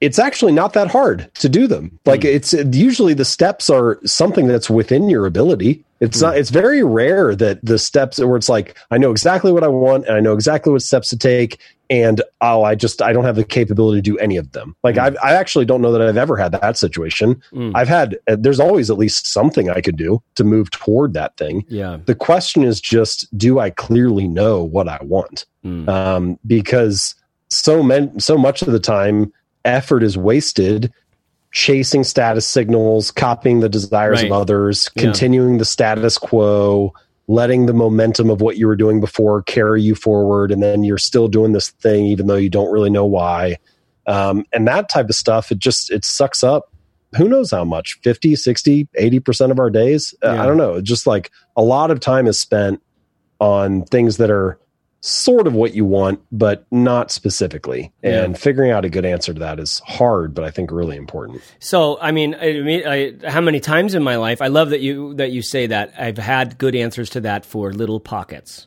[0.00, 1.98] it's actually not that hard to do them.
[2.06, 5.84] Like it's usually the steps are something that's within your ability.
[6.00, 9.64] It's not, it's very rare that the steps where it's like, I know exactly what
[9.64, 11.58] I want and I know exactly what steps to take.
[11.90, 14.76] And oh, I just, I don't have the capability to do any of them.
[14.84, 17.42] Like I've, I actually don't know that I've ever had that situation.
[17.52, 17.72] Mm.
[17.74, 21.36] I've had, uh, there's always at least something I could do to move toward that
[21.36, 21.64] thing.
[21.68, 25.46] yeah The question is just, do I clearly know what I want?
[25.64, 25.88] Mm.
[25.88, 27.16] um, because
[27.48, 29.32] so men, so much of the time
[29.64, 30.92] effort is wasted
[31.50, 34.26] chasing status signals copying the desires Right.
[34.30, 35.02] of others Yeah.
[35.04, 36.92] continuing the status quo
[37.26, 40.98] letting the momentum of what you were doing before carry you forward and then you're
[40.98, 43.56] still doing this thing even though you don't really know why
[44.06, 46.72] um, and that type of stuff it just it sucks up
[47.16, 50.42] who knows how much 50 60 80% of our days Uh, Yeah.
[50.42, 52.80] i don't know just like a lot of time is spent
[53.40, 54.58] on things that are
[55.00, 57.92] sort of what you want, but not specifically.
[58.02, 58.24] Yeah.
[58.24, 61.42] And figuring out a good answer to that is hard, but I think really important.
[61.60, 64.42] So, I mean, I mean, I, how many times in my life?
[64.42, 65.94] I love that you that you say that.
[65.98, 68.66] I've had good answers to that for little pockets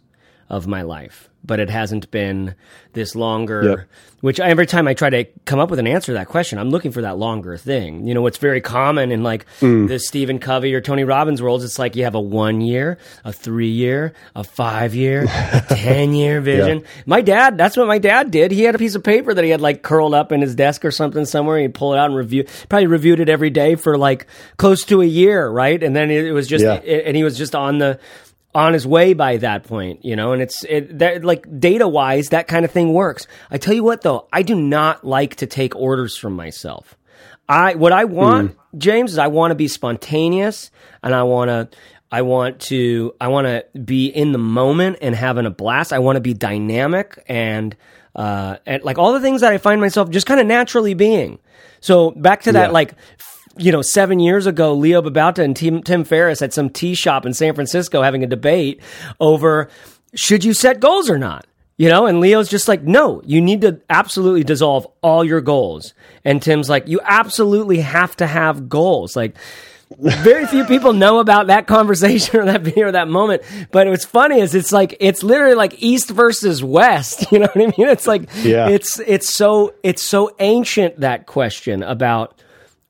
[0.49, 2.55] of my life, but it hasn't been
[2.93, 3.63] this longer.
[3.63, 3.87] Yep.
[4.21, 6.59] Which I, every time I try to come up with an answer to that question,
[6.59, 8.05] I'm looking for that longer thing.
[8.05, 9.87] You know, what's very common in like mm.
[9.87, 13.33] the Stephen Covey or Tony Robbins worlds, it's like you have a one year, a
[13.33, 15.23] three year, a five year,
[15.53, 16.83] a 10 year vision.
[17.07, 18.51] My dad, that's what my dad did.
[18.51, 20.85] He had a piece of paper that he had like curled up in his desk
[20.85, 21.57] or something somewhere.
[21.57, 24.27] He'd pull it out and review, probably reviewed it every day for like
[24.57, 25.81] close to a year, right?
[25.81, 26.75] And then it, it was just, Yeah.
[26.75, 27.99] it- and he was just on the,
[28.53, 32.29] on his way by that point, you know, and it's it that like data wise,
[32.29, 33.27] that kind of thing works.
[33.49, 36.97] I tell you what though, I do not like to take orders from myself.
[37.47, 40.71] I what I want, James, is I want to be spontaneous
[41.03, 41.77] and I want to
[42.11, 45.93] I want to I want to be in the moment and having a blast.
[45.93, 47.75] I want to be dynamic and
[48.15, 51.39] uh and like all the things that I find myself just kind of naturally being.
[51.79, 52.73] So back to that Yeah.
[52.73, 52.95] like
[53.57, 57.25] you know, seven years ago, Leo Babauta and Tim, Tim Ferriss at some tea shop
[57.25, 58.81] in San Francisco having a debate
[59.19, 59.69] over
[60.13, 61.45] should you set goals or not?
[61.77, 65.93] You know, and Leo's just like, no, you need to absolutely dissolve all your goals.
[66.23, 69.15] And Tim's like, you absolutely have to have goals.
[69.15, 69.35] Like,
[69.97, 73.41] very few people know about that conversation or that video or that moment.
[73.71, 77.25] But what's funny is it's like it's literally like East versus West.
[77.31, 77.89] You know what I mean?
[77.89, 78.69] It's like Yeah.
[78.69, 82.39] it's it's so it's so ancient that question about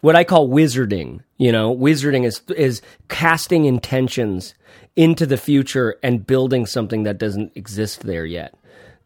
[0.01, 1.21] what I call wizarding.
[1.37, 4.53] You know, wizarding is is casting intentions
[4.95, 8.53] into the future and building something that doesn't exist there yet.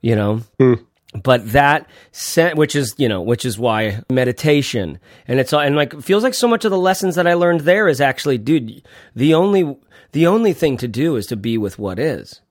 [0.01, 0.73] You know, hmm.
[1.21, 5.75] but that sen- which is you know which is why meditation and it's all and
[5.75, 8.84] like feels like so much of the lessons that I learned there is actually dude
[9.15, 9.77] the only
[10.12, 12.41] the only thing to do is to be with what is.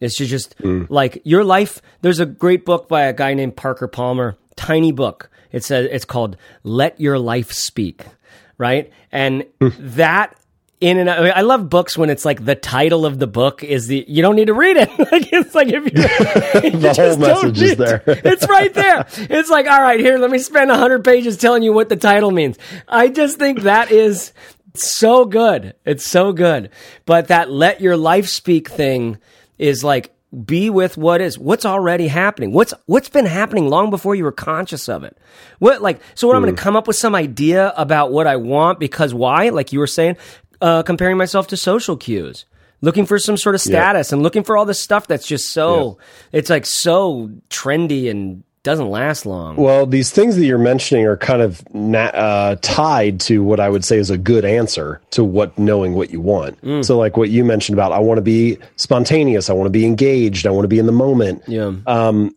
[0.00, 0.84] It's to just hmm.
[0.88, 1.80] like your life.
[2.00, 5.30] There's a great book by a guy named Parker Palmer, tiny book.
[5.52, 8.04] It says it's called "Let Your Life Speak,"
[8.58, 8.90] right?
[9.12, 10.36] And that
[10.80, 13.62] in and I, mean, I love books when it's like the title of the book
[13.62, 14.88] is the you don't need to read it.
[15.12, 15.90] like it's like if you
[16.80, 18.02] The whole message is there.
[18.06, 19.06] it's right there.
[19.16, 22.30] It's like all right, here, let me spend hundred pages telling you what the title
[22.30, 22.58] means.
[22.88, 24.32] I just think that is
[24.74, 25.74] so good.
[25.84, 26.70] It's so good.
[27.04, 29.18] But that let your life speak thing
[29.58, 32.52] is like be with what is what's already happening.
[32.52, 35.16] What's what's been happening long before you were conscious of it.
[35.58, 38.36] What like so what I'm going to come up with some idea about what I
[38.36, 39.48] want because why?
[39.48, 40.16] Like you were saying,
[40.60, 42.46] uh, comparing myself to social cues.
[42.82, 45.98] Looking for some sort of status and looking for all this stuff that's just so
[46.32, 49.56] it's like so trendy and doesn't last long.
[49.56, 53.68] Well, these things that you're mentioning are kind of na- uh, tied to what I
[53.70, 56.60] would say is a good answer to what knowing what you want.
[56.62, 56.84] Mm.
[56.84, 59.86] So, like what you mentioned about, I want to be spontaneous, I want to be
[59.86, 61.42] engaged, I want to be in the moment.
[61.48, 61.72] yeah.
[61.86, 62.34] Um,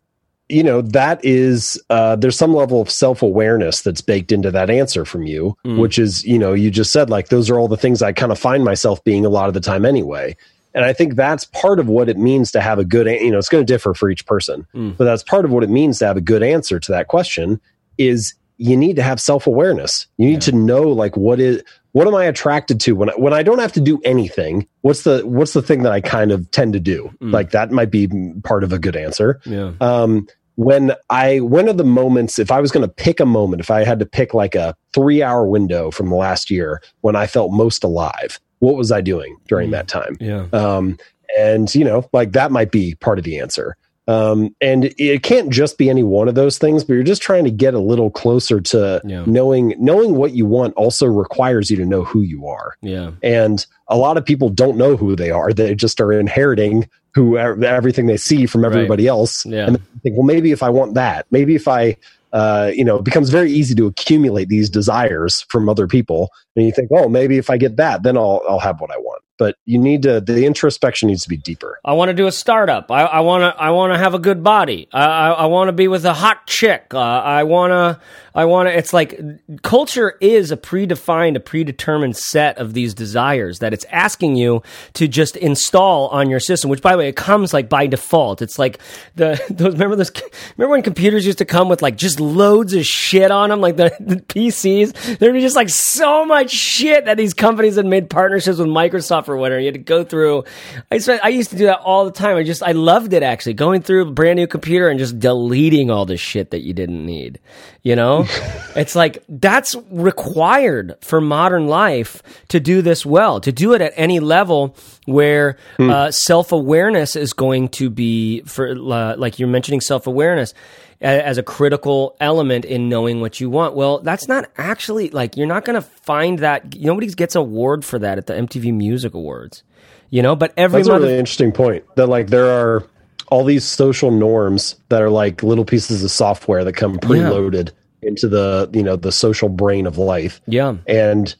[0.50, 4.70] you know, that is uh, there's some level of self awareness that's baked into that
[4.70, 5.80] answer from you, Mm.
[5.80, 8.32] which is you know you just said like those are all the things I kind
[8.32, 10.36] of find myself being a lot of the time anyway.
[10.74, 13.38] And I think that's part of what it means to have a good, you know,
[13.38, 14.98] it's going to differ for each person, Mm.
[14.98, 17.60] but that's part of what it means to have a good answer to that question
[17.98, 20.08] is you need to have self awareness.
[20.18, 23.34] You need to know like what is, what am I attracted to when I, when
[23.34, 24.68] I don't have to do anything?
[24.82, 27.12] What's the, what's the thing that I kind of tend to do?
[27.20, 28.08] Like that might be
[28.44, 29.74] part of a good answer Yeah.
[29.82, 33.60] um, when I when are the moments if I was going to pick a moment,
[33.60, 37.16] if I had to pick like a three hour window from the last year when
[37.16, 40.16] I felt most alive, what was I doing during that time?
[40.20, 40.48] Yeah.
[40.54, 40.98] Um,
[41.38, 43.76] and you know, like that might be part of the answer.
[44.06, 47.46] Um, and it can't just be any one of those things, but you're just trying
[47.46, 49.24] to get a little closer to Yeah.
[49.26, 52.76] knowing knowing what you want also requires you to know who you are.
[52.82, 53.12] Yeah.
[53.22, 55.54] And a lot of people don't know who they are.
[55.54, 59.46] They just are inheriting who everything they see from everybody else.
[59.46, 59.68] Yeah.
[59.68, 61.96] And they think, well, maybe if I want that, maybe if I,
[62.34, 66.32] uh, you know, it becomes very easy to accumulate these desires from other people.
[66.56, 68.98] And you think, oh, maybe if I get that, then I'll, I'll have what I
[68.98, 69.22] want.
[69.38, 71.80] But you need to, the introspection needs to be deeper.
[71.86, 72.92] I want to do a startup.
[72.92, 73.62] I, I want to.
[73.62, 74.88] I want to have a good body.
[74.94, 76.94] I, I, I want to be with a hot chick.
[76.94, 78.00] Uh, I want to.
[78.36, 78.78] I want to.
[78.78, 79.20] It's like
[79.62, 85.08] culture is a predefined, a predetermined set of these desires that it's asking you to
[85.08, 86.70] just install on your system.
[86.70, 88.42] Which, by the way, it comes like by default.
[88.42, 88.80] It's like
[89.16, 89.74] the those.
[89.74, 90.12] Remember those?
[90.58, 93.78] Remember when computers used to come with like just loads of shit on them, like
[93.78, 95.20] the, the PCs.
[95.20, 99.28] There'd be just like so much shit that these companies had made partnerships with Microsoft
[99.28, 99.60] or whatever.
[99.60, 100.46] You had to go through.
[100.92, 102.38] I spent, I used to do that all the time.
[102.38, 105.92] I just I loved it actually going through a brand new computer and just deleting
[105.92, 107.40] all the shit that you didn't need.
[107.84, 108.23] You know,
[108.76, 113.40] it's like that's required for modern life to do this well.
[113.42, 118.72] To do it at any level where uh, self awareness is going to be for
[118.72, 120.54] uh, like you're mentioning self awareness
[121.02, 123.76] as a critical element in knowing what you want.
[123.76, 128.00] Well, that's not actually like you're not going to find that nobody gets award for
[128.00, 129.64] that at the MTV Music Awards.
[130.10, 132.88] You know, but every That's a really interesting point that like there are,
[133.34, 137.74] all these social norms that are like little pieces of software that come preloaded yeah.
[138.06, 140.42] Into the you know the social brain of life.
[140.48, 141.36] Yeah, and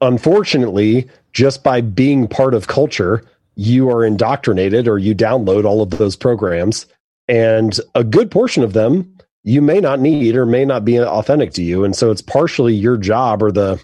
[0.00, 3.22] unfortunately, just by being part of culture,
[3.56, 6.86] you are indoctrinated or you download all of those programs,
[7.28, 9.14] and a good portion of them
[9.44, 12.74] you may not need or may not be authentic to you, and so it's partially
[12.74, 13.82] your job or the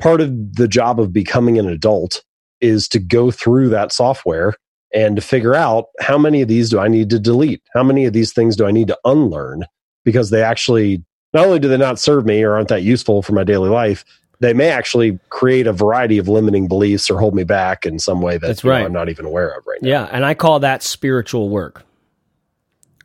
[0.00, 2.22] part of the job of becoming an adult
[2.60, 4.54] is to go through that software
[4.94, 7.62] and to figure out how many of these do I need to delete?
[7.74, 9.64] How many of these things do I need to unlearn?
[10.04, 13.32] Because they actually, not only do they not serve me or aren't that useful for
[13.32, 14.04] my daily life,
[14.40, 18.20] they may actually create a variety of limiting beliefs or hold me back in some
[18.20, 18.80] way that that's right.
[18.80, 19.88] Know, I'm not even aware of right now.
[19.88, 21.84] Yeah, and I call that spiritual work.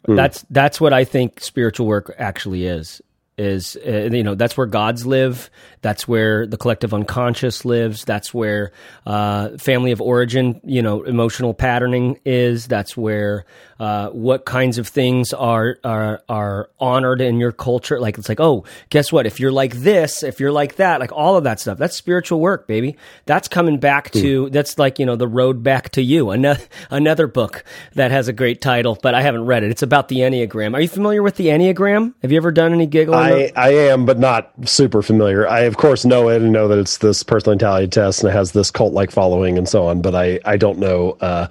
[0.08, 0.16] Mm.
[0.16, 3.02] That's that's what I think spiritual work actually is
[3.38, 5.50] is uh, you know that's where gods live
[5.84, 8.04] that's where the collective unconscious lives.
[8.06, 8.72] That's where
[9.06, 12.66] uh, family of origin you know emotional patterning is.
[12.66, 13.46] That's where
[13.80, 18.00] uh, what kinds of things are are are honored in your culture.
[18.00, 19.28] Like it's like oh guess what?
[19.28, 21.78] If you're like this if you're like that like all of that stuff.
[21.78, 22.98] That's spiritual work baby.
[23.26, 24.52] That's coming back to mm.
[24.52, 26.32] that's like you know the road back to you.
[26.32, 27.64] Another another book
[27.94, 29.70] that has a great title but I haven't read it.
[29.70, 30.74] It's about the enneagram.
[30.74, 32.14] Are you familiar with the enneagram?
[32.22, 33.20] Have you ever done any giggling?
[33.20, 35.48] I, I am, but not super familiar.
[35.48, 38.52] I of course know it and know that it's this personality test and it has
[38.52, 41.48] this cult like following and so on, but I I don't know uh,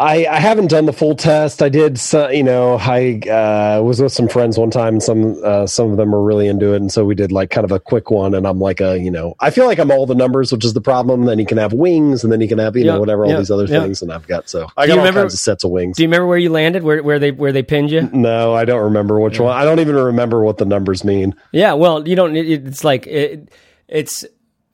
[0.00, 1.62] I, I haven't done the full test.
[1.62, 5.38] I did, some, you know, I uh, was with some friends one time, and some
[5.44, 7.70] uh, some of them were really into it, and so we did like kind of
[7.70, 8.34] a quick one.
[8.34, 10.72] And I'm like a, you know, I feel like I'm all the numbers, which is
[10.72, 11.26] the problem.
[11.26, 13.50] Then you can have wings, and then you can have, you know, whatever all these
[13.50, 15.98] other things, and I've got so I got all remember, kinds of sets of wings.
[15.98, 16.82] Do you remember where you landed?
[16.82, 18.08] Where where they where they pinned you?
[18.10, 19.44] No, I don't remember which yeah.
[19.44, 19.56] one.
[19.56, 21.34] I don't even remember what the numbers mean.
[21.52, 22.36] Yeah, well, you don't.
[22.36, 23.50] It's like it,
[23.86, 24.24] it's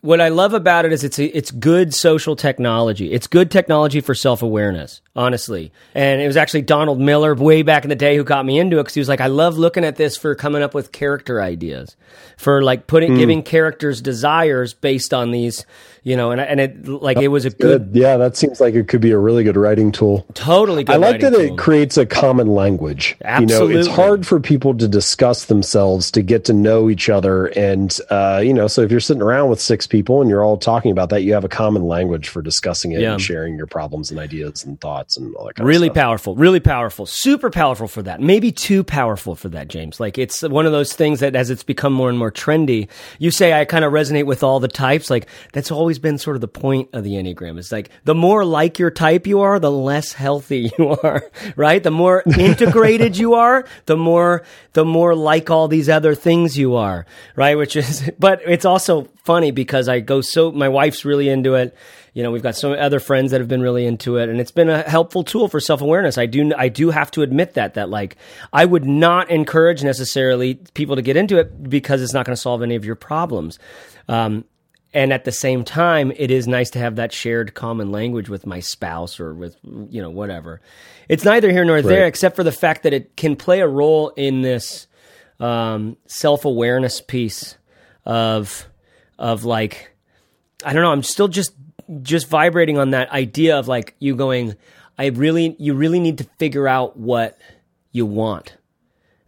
[0.07, 3.12] what I love about it is it's it's good social technology.
[3.12, 5.72] It's good technology for self awareness, honestly.
[5.94, 8.78] And it was actually Donald Miller way back in the day who got me into
[8.78, 11.42] it because he was like, I love looking at this for coming up with character
[11.42, 11.96] ideas,
[12.36, 13.18] for like putting mm.
[13.18, 15.66] giving characters desires based on these
[16.07, 18.74] you know, and and it like it was a good, good, Yeah, that seems like
[18.74, 20.24] it could be a really good writing tool.
[20.34, 21.40] Totally, I like that tool.
[21.40, 23.16] it creates a common language.
[23.24, 23.66] Absolutely.
[23.66, 27.46] You know, it's hard for people to discuss themselves, to get to know each other,
[27.46, 30.57] and uh, you know, so if you're sitting around with six people and you're all
[30.57, 33.12] talking about that, you have a common language for discussing it yeah.
[33.12, 35.57] and sharing your problems and ideas and thoughts and all that.
[35.57, 38.20] kind really of Really powerful, really powerful, super powerful for that.
[38.20, 40.01] Maybe too powerful for that, James.
[40.01, 42.88] Like it's one of those things that as it's become more and more trendy,
[43.18, 45.11] you say I kind of resonate with all the types.
[45.11, 47.59] Like that's always been sort of the point point of the Enneagram.
[47.59, 51.22] It's like the more like your type you are, the less healthy you are,
[51.55, 51.82] right?
[51.82, 54.42] The more integrated you are, the more,
[54.72, 57.57] the more like all these other things you are, right?
[57.57, 61.76] Which is, but it's also funny because I go so, my wife's really into it.
[62.14, 64.51] You know, we've got some other friends that have been really into it and it's
[64.51, 66.16] been a helpful tool for self-awareness.
[66.16, 68.16] I do, I do have to admit that, that like,
[68.53, 72.41] I would not encourage necessarily people to get into it because it's not going to
[72.41, 73.59] solve any of your problems.
[74.09, 74.45] Um,
[74.97, 78.47] and at the same time it is nice to have that shared common language with
[78.47, 80.61] my spouse or with you know whatever
[81.09, 84.09] it's neither here nor there except for the fact that it can play a role
[84.11, 84.87] in this
[85.39, 87.57] um, self-awareness piece
[88.05, 88.66] of
[89.18, 89.94] of like
[90.64, 91.52] i don't know i'm still just
[92.02, 94.54] just vibrating on that idea of like you going
[94.98, 97.38] i really you really need to figure out what
[97.92, 98.56] you want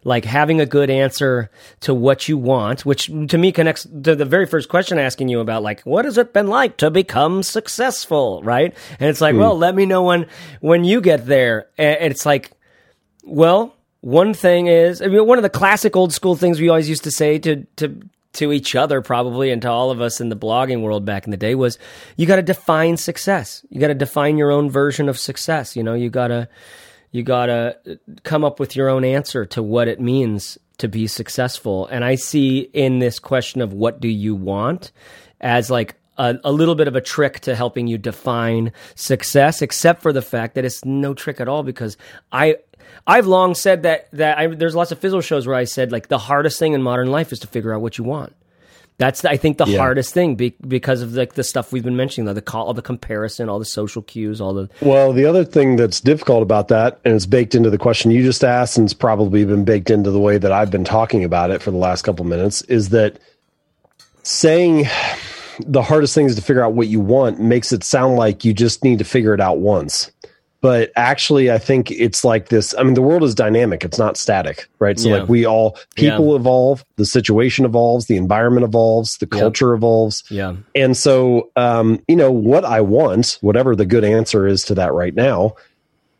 [0.03, 1.49] like having a good answer
[1.81, 5.39] to what you want, which to me connects to the very first question asking you
[5.39, 8.73] about like what has it been like to become successful, right?
[8.99, 9.39] And it's like, mm.
[9.39, 10.27] well, let me know when
[10.61, 11.67] when you get there.
[11.77, 12.51] And it's like,
[13.23, 16.89] well, one thing is, I mean, one of the classic old school things we always
[16.89, 17.99] used to say to to
[18.33, 21.31] to each other probably and to all of us in the blogging world back in
[21.31, 21.79] the day was
[22.15, 23.65] you got to define success.
[23.69, 26.47] You got to define your own version of success, you know, you got to
[27.11, 30.87] you got to uh, come up with your own answer to what it means to
[30.87, 31.87] be successful.
[31.87, 34.91] And I see in this question of what do you want
[35.41, 40.03] as like a, a, little bit of a trick to helping you define success, except
[40.03, 41.97] for the fact that it's no trick at all because
[42.31, 42.57] I.
[43.07, 46.09] I've long said that that I, there's lots of Fizzle shows where I said like
[46.09, 48.35] the hardest thing in modern life is to figure out what you want.
[48.99, 49.77] That's I think the yeah.
[49.77, 52.73] hardest thing be, because of like the, stuff we've been mentioning, the, the call, all
[52.73, 54.69] the comparison, all the social cues, all the.
[54.81, 58.23] Well, the other thing that's difficult about that, and it's baked into the question you
[58.23, 61.49] just asked, and it's probably been baked into the way that I've been talking about
[61.49, 63.19] it for the last couple minutes, is that
[64.23, 64.85] saying
[65.65, 68.53] the hardest thing is to figure out what you want makes it sound like you
[68.53, 70.11] just need to figure it out once.
[70.61, 73.85] But actually i think it's like this i mean the world is dynamic.
[73.85, 74.99] It's not static right?
[74.99, 75.19] So yeah.
[75.19, 76.35] like we all people yeah.
[76.35, 80.23] evolve the situation evolves the environment evolves the culture evolves.
[80.29, 80.57] Yeah.
[80.75, 84.93] And so um you know what i want whatever the good answer is to that
[84.93, 85.55] right now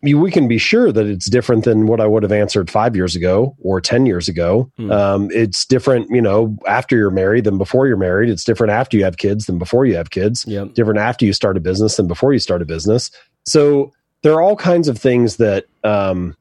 [0.01, 3.15] we can be sure that it's different than what I would have answered five years
[3.15, 4.71] ago or 10 years ago.
[4.77, 4.91] Hmm.
[4.91, 8.29] Um, it's different, you know, after you're married than before you're married.
[8.29, 10.45] It's different after you have kids than before you have kids.
[10.47, 10.73] Yep.
[10.73, 13.11] Different after you start a business than before you start a business.
[13.45, 13.91] So
[14.21, 16.35] there are all kinds of things that um,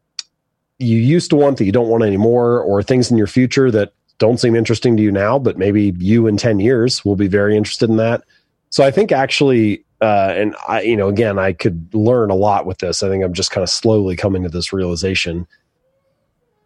[0.79, 3.93] you used to want that you don't want anymore, or things in your future that
[4.19, 7.57] don't seem interesting to you now, but maybe you in 10 years will be very
[7.57, 8.23] interested in that.
[8.71, 12.67] So I think actually, uh, and I, you know, again, I could learn a lot
[12.67, 13.03] with this.
[13.03, 15.47] I think I'm just kind of slowly coming to this realization.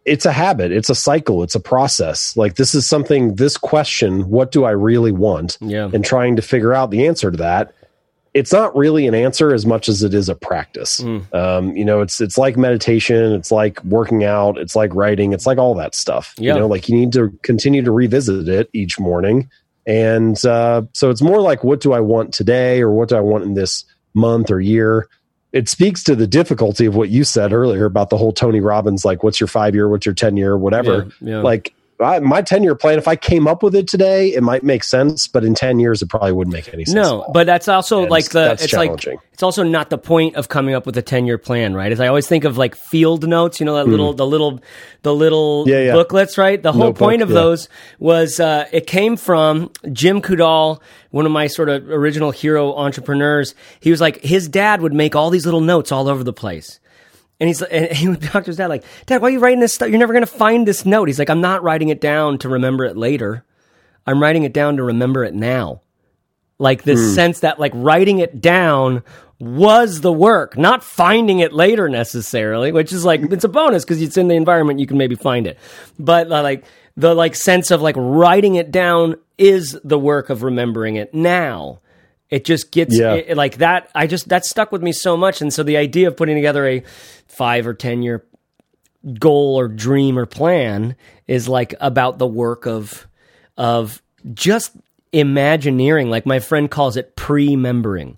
[0.05, 2.35] It's a habit, it's a cycle, it's a process.
[2.35, 5.57] Like this is something, this question, what do I really want?
[5.61, 5.89] Yeah.
[5.93, 7.73] And trying to figure out the answer to that.
[8.33, 10.99] It's not really an answer as much as it is a practice.
[10.99, 11.33] Mm.
[11.33, 15.45] Um, you know, it's it's like meditation, it's like working out, it's like writing, it's
[15.45, 16.33] like all that stuff.
[16.37, 16.55] Yeah.
[16.55, 19.49] You know, like you need to continue to revisit it each morning.
[19.85, 23.21] And uh, so it's more like what do I want today or what do I
[23.21, 25.07] want in this month or year?
[25.51, 29.05] It speaks to the difficulty of what you said earlier about the whole Tony Robbins,
[29.05, 31.09] like what's your five year, what's your 10 year, whatever.
[31.21, 31.41] Yeah, yeah.
[31.41, 31.73] Like
[32.03, 34.83] I, my 10 year plan, if I came up with it today, it might make
[34.83, 36.95] sense, but in 10 years, it probably wouldn't make any sense.
[36.95, 40.47] No, but that's also And like the it's like it's also not the point of
[40.49, 41.91] coming up with a 10-year plan, right?
[41.91, 44.61] As I always think of like field notes, you know that little the little
[45.01, 45.65] the little.
[45.67, 45.93] Yeah, yeah.
[45.93, 46.61] booklets, right?
[46.61, 47.35] The whole Notebook, point of yeah.
[47.35, 50.81] those was uh it came from Jim Coudal,
[51.11, 53.55] one of my sort of original hero entrepreneurs.
[53.79, 56.79] He was like his dad would make all these little notes all over the place.
[57.39, 59.59] And he's and he would talk to his dad like, Dad, why are you writing
[59.59, 59.89] this stuff?
[59.89, 61.07] You're never gonna find this note.
[61.07, 63.45] He's like, I'm not writing it down to remember it later.
[64.05, 65.81] I'm writing it down to remember it now.
[66.59, 69.03] Like this sense that like writing it down
[69.39, 74.01] was the work, not finding it later necessarily, which is like it's a bonus because
[74.01, 75.57] it's in the environment you can maybe find it.
[75.99, 76.63] But uh, like
[76.95, 81.79] the like sense of like writing it down is the work of remembering it now.
[82.33, 83.13] It just gets Yeah.
[83.13, 83.89] it- like that.
[83.93, 86.65] I just that stuck with me so much, and so the idea of putting together
[86.67, 86.83] a
[87.27, 88.23] five or ten year
[89.19, 90.95] goal or dream or plan
[91.27, 93.05] is like about the work of
[93.57, 94.01] of
[94.33, 94.71] just
[95.11, 98.17] imagineering like my friend calls it pre-membering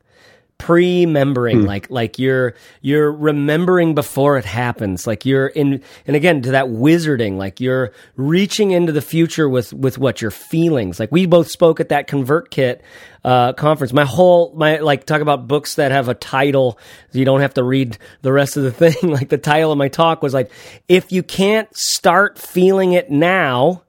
[0.57, 5.05] pre-membering like like you're you're remembering before it happens.
[5.05, 9.73] Like you're in and again to that wizarding like you're reaching into the future with
[9.73, 10.99] with what your feelings.
[10.99, 12.79] Like we both spoke at that ConvertKit
[13.23, 13.91] uh, conference.
[13.91, 16.79] My whole my like talk about books that have a title
[17.11, 19.11] you don't have to read the rest of the thing.
[19.11, 20.51] Like the title of my talk was like
[20.87, 23.83] if you can't start feeling it now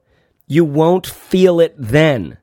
[0.47, 2.37] you won't feel it then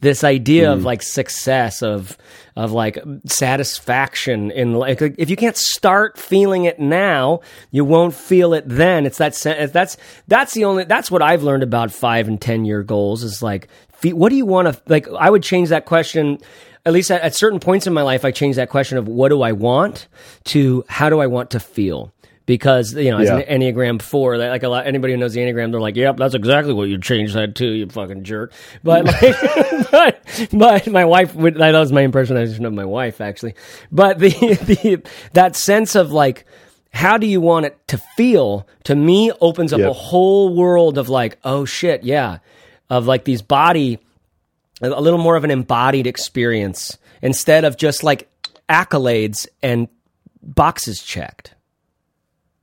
[0.00, 0.84] this idea of mm.
[0.84, 2.16] like success of
[2.56, 7.40] of like satisfaction in like if you can't start feeling it now
[7.70, 9.06] you won't feel it then.
[9.06, 9.96] It's that sen- that's
[10.26, 13.68] that's the only that's what i've learned about 5 and 10 year goals is like
[14.02, 16.38] what do you want to like i would change that question
[16.86, 19.28] at least at, at certain points in my life i changed that question of what
[19.28, 20.08] do i want
[20.44, 22.12] to how do i want to feel
[22.50, 23.36] because you know as Yeah.
[23.38, 26.16] an enneagram four that, like a lot anybody who knows the enneagram they're like yep
[26.16, 29.36] that's exactly what you changed that to you fucking jerk but like,
[29.92, 33.54] but but my wife would that was my impersonation of my wife actually
[33.92, 35.02] but the the
[35.34, 36.44] that sense of like
[36.92, 39.90] how do you want it to feel to me opens up Yep.
[39.90, 42.38] a whole world of like oh shit yeah
[42.88, 44.00] of like these body
[44.82, 48.28] a little more of an embodied experience instead of just like
[48.68, 49.86] accolades and
[50.42, 51.54] boxes checked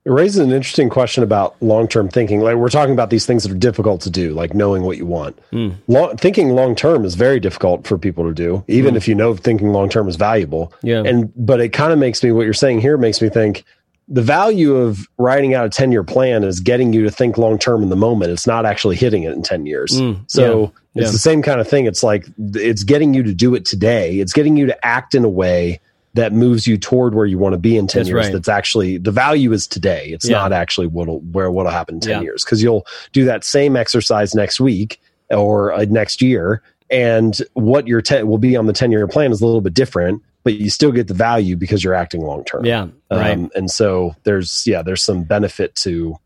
[0.08, 2.40] It raises an interesting question about long term thinking.
[2.40, 5.04] Like we're talking about these things that are difficult to do, like knowing what you
[5.04, 5.38] want.
[5.50, 5.72] Hmm.
[5.86, 8.96] Long, thinking long term is very difficult for people to do, even hmm.
[8.96, 10.72] if you know thinking long term is valuable.
[10.82, 11.02] Yeah.
[11.04, 13.64] And but it kind of makes me what you're saying here makes me think
[14.08, 17.58] the value of writing out a 10 year plan is getting you to think long
[17.58, 18.30] term in the moment.
[18.30, 19.98] It's not actually hitting it in 10 years.
[19.98, 20.14] Hmm.
[20.26, 21.12] so yeah, it's yeah.
[21.12, 21.84] the same kind of thing.
[21.84, 24.20] It's like it's getting you to do it today.
[24.20, 25.80] It's getting you to act in a way
[26.14, 28.24] that moves you toward where you want to be in 10 That's years.
[28.26, 28.32] right.
[28.32, 30.08] That's actually the value is today.
[30.08, 30.38] It's Yeah.
[30.38, 32.20] not actually what'll where what'll happen in 10 Yeah.
[32.22, 35.00] years because you'll do that same exercise next week
[35.30, 39.30] or uh, next year and what your 10 will be on the 10 year plan
[39.30, 42.42] is a little bit different but you still get the value because you're acting long
[42.44, 46.16] term yeah right um, and so there's yeah there's some benefit to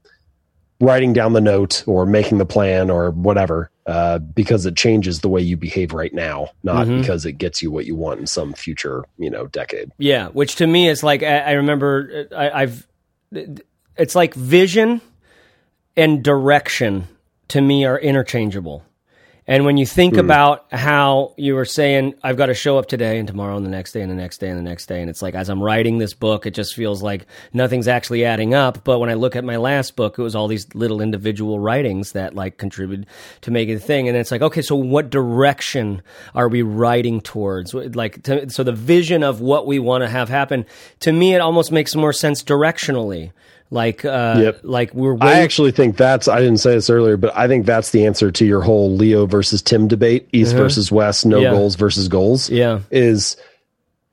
[0.82, 5.28] writing down the note or making the plan or whatever uh, because it changes the
[5.28, 7.00] way you behave right now not Mhm.
[7.00, 10.56] because it gets you what you want in some future you know decade Yeah, which
[10.56, 12.86] to me is like I, I remember uh, I, I've
[13.96, 15.00] it's like vision
[15.96, 17.06] and direction
[17.48, 18.82] to me are interchangeable.
[19.52, 20.20] And when you think hmm.
[20.20, 23.70] about how you were saying, I've got to show up today and tomorrow and the
[23.70, 25.02] next day and the next day and the next day.
[25.02, 28.54] And it's like, as I'm writing this book, it just feels like nothing's actually adding
[28.54, 28.82] up.
[28.82, 32.12] But when I look at my last book, it was all these little individual writings
[32.12, 33.06] that like contributed
[33.42, 34.08] to making the thing.
[34.08, 36.00] And it's like, okay, so what direction
[36.34, 37.74] are we writing towards?
[37.74, 40.64] Like, to, so the vision of what we want to have happen,
[41.00, 43.32] to me, it almost makes more sense directionally.
[43.72, 44.60] Like, uh, Yep.
[44.64, 47.90] like we're I actually think that's I didn't say this earlier, but I think that's
[47.90, 51.44] the answer to your whole Leo versus Tim debate, East versus West, no Uh-huh.
[51.44, 51.50] Yeah.
[51.52, 52.50] goals versus goals.
[52.50, 52.80] Yeah.
[52.90, 53.36] Is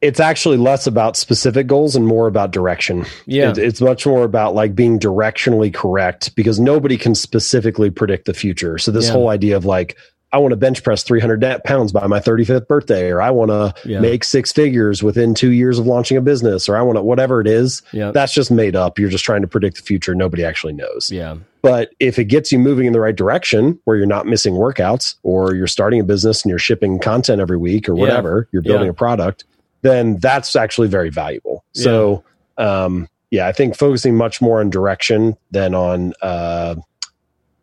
[0.01, 3.05] it's actually less about specific goals and more about direction.
[3.25, 3.49] Yeah.
[3.51, 8.33] It- it's much more about like being directionally correct because nobody can specifically predict the
[8.33, 8.77] future.
[8.77, 9.11] So this Yeah.
[9.11, 9.97] whole idea of like
[10.31, 13.73] I want to bench press 300 pounds by my 35th birthday, or I want to
[13.89, 13.99] Yeah.
[13.99, 17.41] make six figures within two years of launching a business, or I want to, whatever
[17.41, 18.11] it is, Yeah.
[18.11, 18.99] that's just made up.
[18.99, 20.13] You're just trying to predict the future.
[20.13, 21.09] Nobody actually knows.
[21.11, 21.35] yeah.
[21.61, 25.15] But if it gets you moving in the right direction where you're not missing workouts
[25.23, 27.99] or you're starting a business and you're shipping content every week or Yeah.
[28.01, 28.91] whatever, you're building Yeah.
[28.91, 29.43] a product,
[29.81, 31.63] then that's actually very valuable.
[31.73, 32.23] So,
[32.57, 36.75] um, yeah, I think focusing much more on direction than on uh,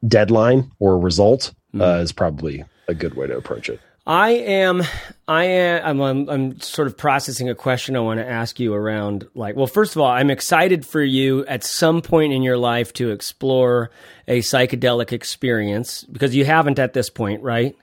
[0.07, 1.99] deadline or result Mm-hmm.
[1.99, 3.81] uh, is probably a good way to approach it.
[4.07, 4.85] I am,
[5.27, 8.73] I am, I'm, I'm, I'm sort of processing a question I want to ask you
[8.73, 12.57] around like, well, first of all, I'm excited for you at some point in your
[12.57, 13.91] life to explore
[14.29, 17.77] a psychedelic experience because you haven't at this point, right?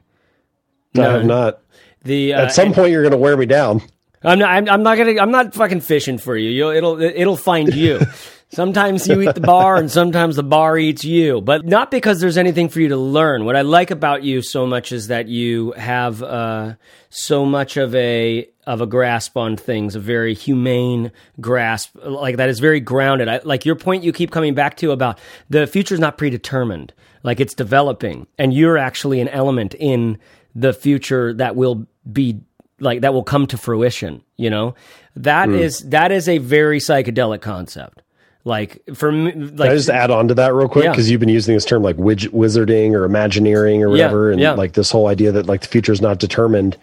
[0.94, 1.60] No, I have not.
[2.04, 3.82] The, uh, At some point, you're going to wear me down.
[4.24, 4.49] I'm not.
[4.49, 5.19] I'm, I'm not gonna.
[5.19, 6.49] I'm not fucking fishing for you.
[6.49, 7.01] You'll, it'll.
[7.01, 8.01] It'll find you.
[8.53, 11.41] sometimes you eat the bar, and sometimes the bar eats you.
[11.41, 13.45] But not because there's anything for you to learn.
[13.45, 16.76] What I like about you so much is that you have uh,
[17.09, 21.11] so much of a of a grasp on things, a very humane
[21.41, 23.28] grasp, like that is very grounded.
[23.28, 25.19] I, like your point you keep coming back to about
[25.49, 26.93] the future is not predetermined.
[27.24, 30.17] Like it's developing, and you're actually an element in
[30.55, 32.41] the future that will be
[32.84, 34.75] like that will come to fruition you know
[35.15, 38.01] that is that is a very psychedelic concept
[38.45, 40.91] like for me Can like I just add on to that real quick Yeah.
[40.91, 44.51] because you've been using this term like wizarding or imagineering or Yeah, whatever, and yeah.
[44.51, 46.75] like this whole idea that like the future is not determined.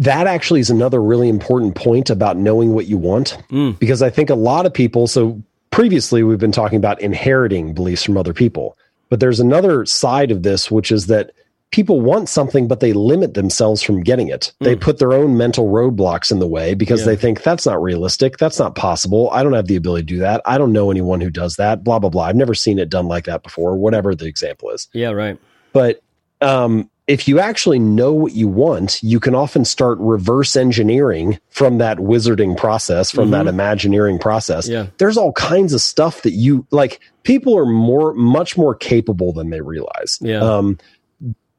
[0.00, 3.78] That actually is another really important point about knowing what you want, Mm.
[3.78, 5.06] because I think a lot of people.
[5.06, 5.40] So
[5.70, 8.76] previously, we've been talking about inheriting beliefs from other people,
[9.10, 11.30] but there's another side of this, which is that
[11.70, 14.52] people want something, but they limit themselves from getting it.
[14.60, 17.00] They put their own mental roadblocks in the way because.
[17.00, 17.06] Yeah.
[17.08, 18.36] they think that's not realistic.
[18.38, 19.30] That's not possible.
[19.30, 20.42] I don't have the ability to do that.
[20.44, 22.24] I don't know anyone who does that, blah, blah, blah.
[22.24, 24.88] I've never seen it done like that before, whatever the example is.
[24.92, 25.38] yeah right
[25.72, 26.02] But
[26.40, 31.78] um, if you actually know what you want, you can often start reverse engineering from
[31.78, 34.68] that wizarding process, from that imagineering process.
[34.68, 34.88] Yeah.
[34.98, 37.00] There's all kinds of stuff that you like.
[37.22, 40.18] People are more, much more capable than they realize.
[40.20, 40.40] Yeah.
[40.40, 40.78] Um,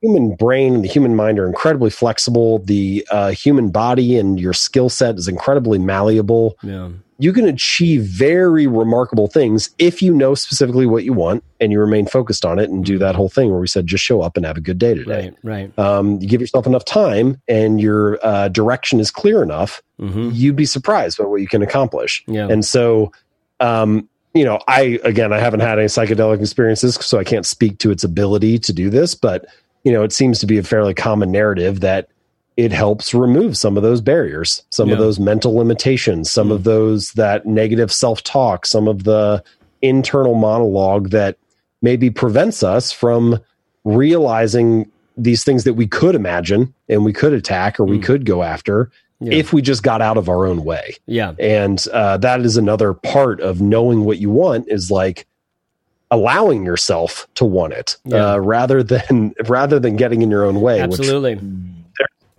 [0.01, 2.59] human brain and the human mind are incredibly flexible.
[2.59, 6.89] The uh, human body and your skill set is incredibly malleable yeah
[7.19, 11.79] you can achieve very remarkable things if you know specifically what you want and you
[11.79, 14.37] remain focused on it and do that whole thing where we said just show up
[14.37, 15.33] and have a good day today.
[15.43, 19.83] right right Um, you give yourself enough time and your uh, direction is clear enough,
[19.99, 20.29] mm-hmm.
[20.31, 22.23] you'd be surprised by what you can accomplish.
[22.25, 22.47] Yeah.
[22.49, 23.11] And so,
[23.59, 27.79] um, you know, I again, I haven't had any psychedelic experiences, so I can't speak
[27.79, 29.45] to its ability to do this, but
[29.83, 32.09] you know, it seems to be a fairly common narrative that
[32.57, 37.13] it helps remove some of those barriers, some of those mental limitations, some of those
[37.13, 39.41] that negative self talk, some of the
[39.81, 41.37] internal monologue that
[41.81, 43.39] maybe prevents us from
[43.85, 48.43] realizing these things that we could imagine and we could attack or we could go
[48.43, 49.33] after Yeah.
[49.33, 50.95] if we just got out of our own way.
[51.07, 55.25] yeah And uh, that is another part of knowing what you want is like
[56.11, 58.33] allowing yourself to want it Yeah.
[58.33, 60.81] uh, rather than rather than getting in your own way.
[60.87, 61.39] Which absolutely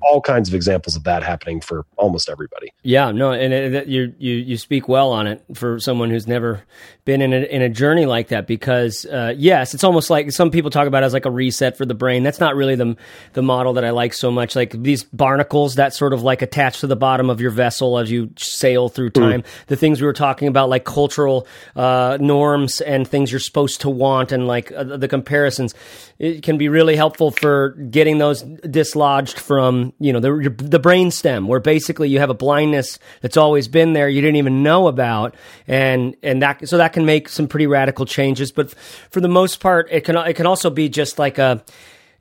[0.02, 2.72] all kinds of examples of that happening for almost everybody.
[2.82, 6.26] Yeah, no, and it, it- you you you speak well on it for someone who's
[6.26, 6.62] never
[7.04, 8.46] been in a, in a journey like that.
[8.46, 11.76] Because uh, yes, it's almost like some people talk about it as like a reset
[11.76, 12.22] for the brain.
[12.22, 12.96] That's not really the
[13.32, 14.54] the model that I like so much.
[14.56, 18.10] Like these barnacles that sort of like attach to the bottom of your vessel as
[18.10, 19.42] you sail through time.
[19.66, 21.46] The things we were talking about, like cultural
[21.76, 25.74] uh, norms and things you're supposed to want, and like uh, the comparisons,
[26.18, 30.78] it can be really helpful for getting those dislodged from you know the your, the
[30.78, 34.62] brain stem, where basically you have a blindness that's always been there you didn't even
[34.62, 35.34] know about,
[35.66, 38.52] and and that so that can make some pretty radical changes.
[38.52, 38.70] But
[39.10, 41.64] for the most part, it can it can also be just like a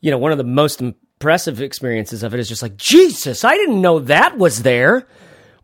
[0.02, 3.56] you know one of the most impressive experiences of it is just like Jesus, I
[3.56, 5.06] didn't know that was there.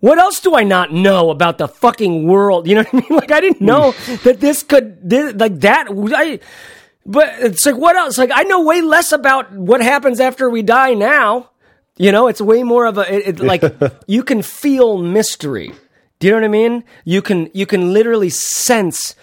[0.02, 2.68] What else do I not know about the fucking world?
[2.68, 3.06] You know what I mean?
[3.20, 3.92] Like I didn't know
[4.24, 5.88] that this could this, like that.
[5.90, 6.40] I
[7.06, 8.18] But it's like, what else?
[8.18, 11.52] Like, I know way less about what happens after we die now.
[11.98, 13.64] You know, it's way more of a, it, it, like,
[14.08, 15.72] you can feel mystery.
[16.20, 16.84] Do you know what I mean?
[17.04, 19.16] You can, you can literally sense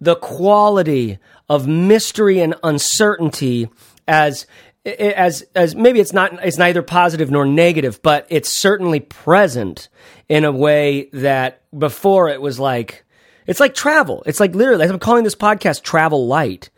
[0.00, 1.18] the quality
[1.48, 3.68] of mystery and uncertainty
[4.08, 4.46] as,
[4.84, 9.88] as, as maybe it's not, it's neither positive nor negative, but it's certainly present
[10.28, 13.04] in a way that before it was like,
[13.46, 14.24] it's like travel.
[14.26, 16.70] It's like literally, I'm calling this podcast Travel Light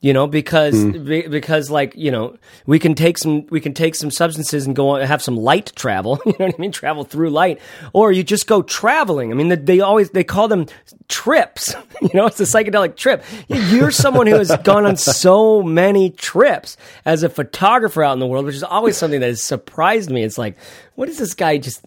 [0.00, 1.04] you know because mm.
[1.04, 2.36] be, because like you know
[2.66, 5.72] we can take some we can take some substances and go on, have some light
[5.76, 6.72] travel you know what i mean?
[6.72, 7.60] Travel through light.
[7.92, 9.30] Or you just go traveling.
[9.30, 10.66] I mean they always they call them
[11.08, 13.24] trips you know it's a psychedelic trip.
[13.48, 18.26] You're someone who has gone on so many trips as a photographer out in the
[18.26, 20.22] world which is always something that has surprised me.
[20.22, 20.56] It's like
[20.94, 21.84] what is this guy just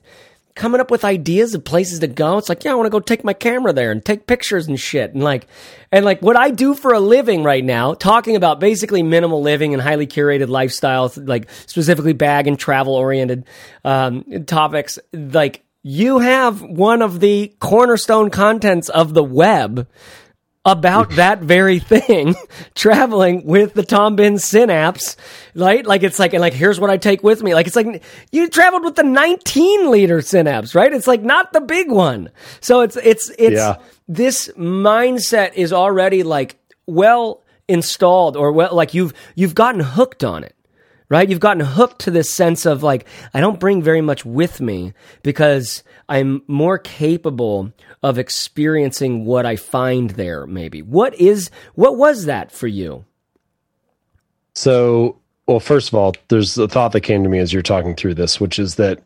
[0.55, 2.37] coming up with ideas of places to go.
[2.37, 4.79] It's like, yeah, I want to go take my camera there and take pictures and
[4.79, 5.13] shit.
[5.13, 5.47] And like,
[5.91, 9.73] and like what I do for a living right now, talking about basically minimal living
[9.73, 13.45] and highly curated lifestyles, like specifically bag and travel oriented
[13.83, 14.99] um, topics.
[15.11, 19.85] Like, you have one of the cornerstone contents of the web
[20.65, 22.35] about that very thing,
[22.75, 25.17] traveling with the Tom Bihn Synapse,
[25.55, 25.85] right?
[25.85, 27.53] Like it's like, and like, here's what I take with me.
[27.53, 30.91] Like it's like you traveled with the 19 liter Synapse, right?
[30.91, 32.29] It's like not the big one.
[32.61, 33.77] So it's, it's, it's, yeah.
[34.07, 40.43] this mindset is already like well installed or well, like you've, you've gotten hooked on
[40.43, 40.55] it
[41.09, 41.29] right?
[41.29, 43.05] You've gotten hooked to this sense of like,
[43.35, 49.55] I don't bring very much with me because I'm more capable of experiencing what I
[49.55, 50.81] find there, maybe.
[50.81, 53.05] What is, what was that for you?
[54.53, 57.95] So, well, first of all, there's a thought that came to me as you're talking
[57.95, 59.01] through this, which is that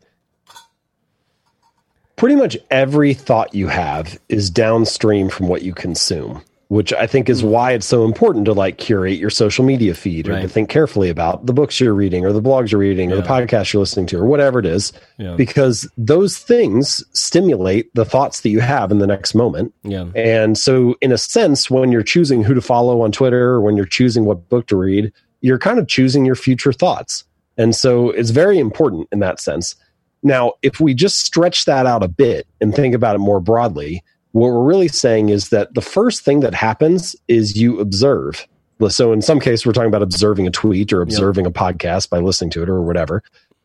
[2.16, 7.30] pretty much every thought you have is downstream from what you consume which I think
[7.30, 7.48] is hmm.
[7.48, 10.42] why it's so important to like curate your social media feed or right.
[10.42, 13.16] to think carefully about the books you're reading or the blogs you're reading yeah.
[13.16, 14.92] or the podcast you're listening to or whatever it is.
[15.16, 15.34] Yeah.
[15.34, 19.74] Because those things stimulate the thoughts that you have in the next moment.
[19.82, 20.06] Yeah.
[20.14, 23.76] And so in a sense, when you're choosing who to follow on Twitter or when
[23.76, 25.10] you're choosing what book to read,
[25.40, 27.24] you're kind of choosing your future thoughts.
[27.56, 29.74] And so it's very important in that sense.
[30.22, 34.02] Now, if we just stretch that out a bit and think about it more broadly,
[34.32, 38.46] what we're really saying is that the first thing that happens is you observe.
[38.88, 41.56] So in some case, we're talking about observing a tweet or observing yep.
[41.56, 43.22] a podcast by listening to it or whatever.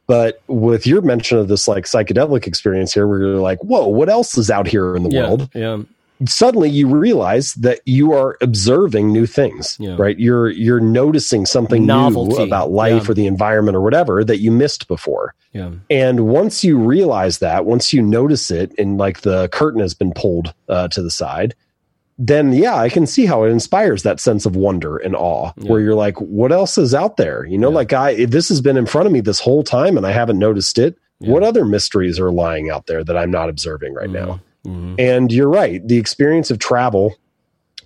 [0.08, 4.10] But with your mention of this like psychedelic experience here, where you're like, whoa, what
[4.10, 5.50] else is out here in the yeah, world?
[5.54, 5.84] Yeah
[6.28, 9.96] suddenly you realize that you are observing new things yeah.
[9.98, 12.38] right you're you're noticing something Novelty.
[12.38, 13.12] new about life yeah.
[13.12, 15.72] or the environment or whatever that you missed before yeah.
[15.90, 20.14] and once you realize that once you notice it and like the curtain has been
[20.14, 21.56] pulled uh, to the side
[22.18, 25.70] then yeah i can see how it inspires that sense of wonder and awe yeah.
[25.70, 28.78] where you're like what else is out there you know like i this has been
[28.78, 32.20] in front of me this whole time and i haven't noticed it what other mysteries
[32.20, 34.28] are lying out there that i'm not observing right mm-hmm.
[34.28, 34.96] now Mm-hmm.
[35.00, 35.86] And you're right.
[35.86, 37.16] The experience of travel,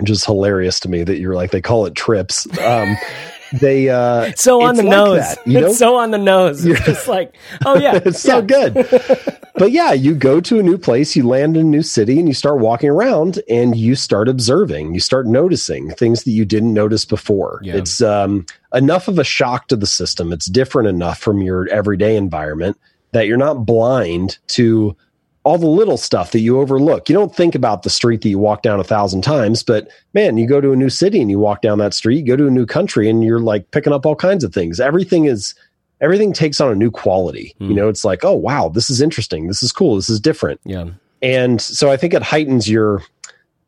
[0.03, 2.47] just hilarious to me that you're like, they call it trips.
[2.59, 2.95] Um,
[3.53, 5.67] they uh so on the like nose that, you know?
[5.67, 8.73] it's so on the nose you're just like oh yeah it's so good
[9.55, 12.27] but yeah you go to a new place you land in a new city and
[12.27, 16.73] you start walking around and you start observing you start noticing things that you didn't
[16.73, 17.75] notice before yeah.
[17.75, 22.15] it's um enough of a shock to the system it's different enough from your everyday
[22.15, 22.77] environment
[23.11, 24.95] that you're not blind to
[25.43, 27.07] all the little stuff that you overlook.
[27.07, 30.37] You don't think about the street that you walk down a thousand times, but man,
[30.37, 32.47] you go to a new city and you walk down that street, you go to
[32.47, 34.79] a new country and you're like picking up all kinds of things.
[34.79, 35.55] Everything is
[36.01, 37.55] everything takes on a new quality.
[37.59, 37.61] Mm.
[37.61, 37.75] You hmm.
[37.75, 39.47] know, it's like, oh wow, this is interesting.
[39.47, 39.95] This is cool.
[39.95, 40.59] This is different.
[40.65, 40.89] Yeah.
[41.21, 43.01] And so I think it heightens your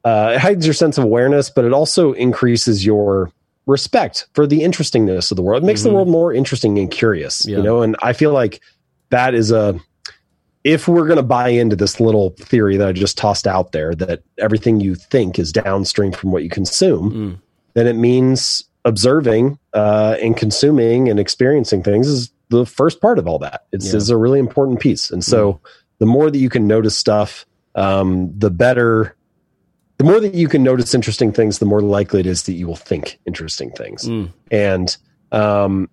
[0.04, 3.32] uh, it heightens your sense of awareness, but it also increases your
[3.66, 5.64] respect for the interestingness of the world.
[5.64, 5.90] It makes mm-hmm.
[5.90, 7.46] the world more interesting and curious.
[7.46, 7.58] Yeah.
[7.58, 8.62] You know, and I feel like
[9.10, 9.80] that is a
[10.64, 13.96] if we're going to buy into this little theory that I just tossed out there
[13.96, 17.42] that everything you think is downstream from what you consume, mm.
[17.74, 23.28] then it means observing uh, and consuming and experiencing things is the first part of
[23.28, 23.66] all that.
[23.72, 23.98] It's, yeah.
[23.98, 25.12] is a really important piece.
[25.12, 25.60] And so mm.
[26.00, 27.46] the more that you can notice stuff,
[27.76, 29.16] um, the better.
[29.98, 32.68] The more that you can notice interesting things, the more likely it is that you
[32.68, 34.08] will think interesting things.
[34.08, 34.32] Mm.
[34.50, 34.98] And
[35.34, 35.90] um,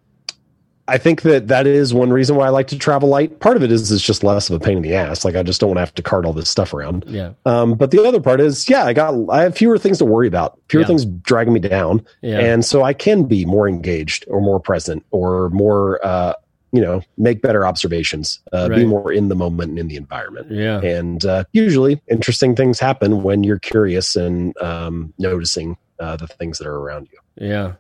[0.89, 3.41] I think that that is one reason why I like to travel light.
[3.41, 5.25] Part of it is it's just less of a pain in the ass.
[5.25, 7.05] Like I just don't want to have to cart all this stuff around.
[7.09, 7.33] Yeah.
[7.45, 10.29] Um, but the other part is, yeah, I got I have fewer things to worry
[10.29, 10.87] about, fewer yeah.
[10.87, 12.39] things dragging me down, yeah.
[12.39, 16.35] and so I can be more engaged or more present or more, uh,
[16.73, 18.77] you know, make better observations, uh, right.
[18.77, 20.51] be more in the moment and in the environment.
[20.51, 20.81] Yeah.
[20.81, 26.59] And uh, usually, interesting things happen when you're curious and um, noticing uh, the things
[26.59, 27.47] that are around you.
[27.49, 27.73] Yeah.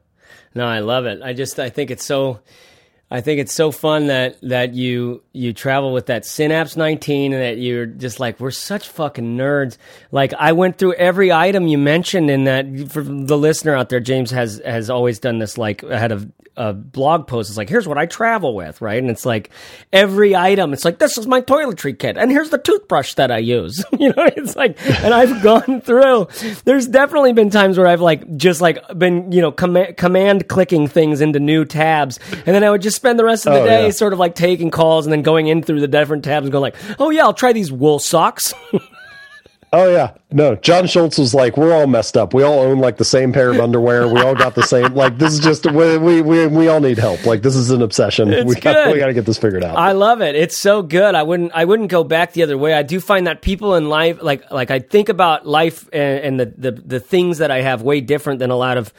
[0.56, 1.20] No, I love it.
[1.22, 2.40] I just I think it's so
[3.08, 7.42] I think it's so fun that that you you travel with that Synapse 19 and
[7.42, 9.76] that you're just like we're such fucking nerds.
[10.10, 14.00] Like I went through every item you mentioned in that for the listener out there
[14.00, 17.50] James has has always done this like ahead of a blog post.
[17.50, 18.98] It's like, here's what I travel with, right?
[18.98, 19.50] And it's like
[19.92, 22.16] every item, it's like, this is my toiletry kit.
[22.16, 23.84] And here's the toothbrush that I use.
[23.98, 26.28] you know, it's like, and I've gone through,
[26.64, 30.88] there's definitely been times where I've like, just like been, you know, com- command clicking
[30.88, 32.18] things into new tabs.
[32.32, 33.90] And then I would just spend the rest of the oh, day yeah.
[33.90, 36.62] sort of like taking calls and then going in through the different tabs and going
[36.62, 38.52] like, oh yeah, I'll try these wool socks.
[39.72, 40.54] Oh yeah, no.
[40.54, 42.32] John Schultz was like, "We're all messed up.
[42.32, 44.08] We all own like the same pair of underwear.
[44.08, 44.86] We all got the same.
[44.96, 47.26] Like this is just we we we, we all need help.
[47.26, 48.32] Like this is an obsession.
[48.32, 49.76] It's we got we got to get this figured out.
[49.76, 50.34] I love it.
[50.34, 51.14] It's so good.
[51.14, 52.72] I wouldn't I wouldn't go back the other way.
[52.72, 56.40] I do find that people in life, like like I think about life and, and
[56.40, 58.94] the, the the things that I have way different than a lot of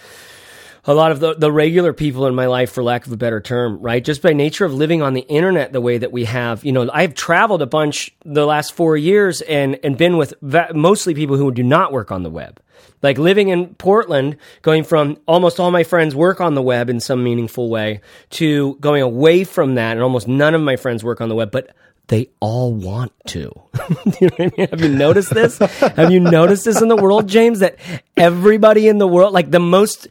[0.88, 3.42] a lot of the, the regular people in my life, for lack of a better
[3.42, 4.04] term, right?
[4.04, 6.90] Just by nature of living on the internet the way that we have, you know,
[6.92, 11.36] I've traveled a bunch the last four years and, and been with va- mostly people
[11.36, 12.62] who do not work on the web.
[13.04, 17.00] Like living in Portland, going from almost all my friends work on the web in
[17.00, 21.22] some meaningful way to going away from that, and almost none of my friends work
[21.22, 21.76] on the web, but
[22.08, 23.52] they all want to.
[24.20, 24.68] you know I mean?
[24.70, 25.58] Have you noticed this?
[25.58, 27.60] Have you noticed this in the world, James?
[27.60, 27.78] That
[28.16, 30.08] everybody in the world, like the most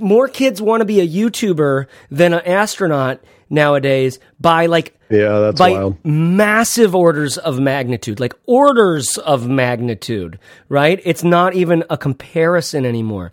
[0.00, 3.20] more kids want to be a YouTuber than an astronaut
[3.52, 6.02] nowadays by like yeah that's by wild.
[6.04, 10.38] massive orders of magnitude like orders of magnitude
[10.70, 13.30] right it's not even a comparison anymore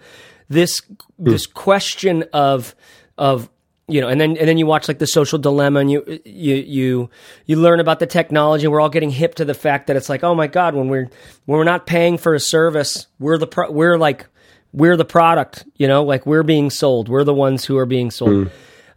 [0.49, 0.95] this hmm.
[1.17, 2.75] this question of
[3.17, 3.49] of
[3.87, 6.55] you know and then and then you watch like the social dilemma and you you
[6.55, 7.09] you
[7.45, 10.09] you learn about the technology And we're all getting hip to the fact that it's
[10.09, 11.09] like oh my god when we're
[11.45, 14.27] when we're not paying for a service we're the pro- we're like
[14.71, 17.09] we're the product, you know, like we're being sold.
[17.09, 18.49] We're the ones who are being sold.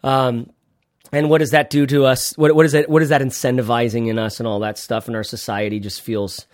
[0.02, 0.08] Mm.
[0.08, 0.50] Um,
[1.12, 2.36] and what does that do to us?
[2.38, 2.88] What, what is it?
[2.88, 5.06] What is that incentivizing in us and all that stuff?
[5.06, 6.46] And our society just feels,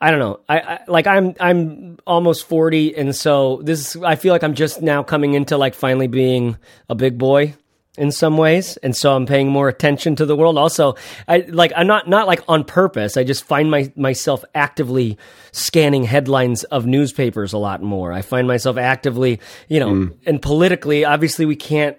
[0.00, 0.40] I don't know.
[0.48, 4.80] I, I, like I'm I'm almost forty, and so this I feel like I'm just
[4.80, 6.56] now coming into like finally being
[6.88, 7.54] a big boy
[7.98, 10.56] in some ways and so i'm paying more attention to the world.
[10.56, 10.94] Also
[11.28, 13.16] i like i'm not not like on purpose.
[13.16, 15.18] I just find my myself actively
[15.52, 18.12] scanning headlines of newspapers a lot more.
[18.12, 20.16] I find myself actively you know mm.
[20.24, 21.98] and politically obviously we can't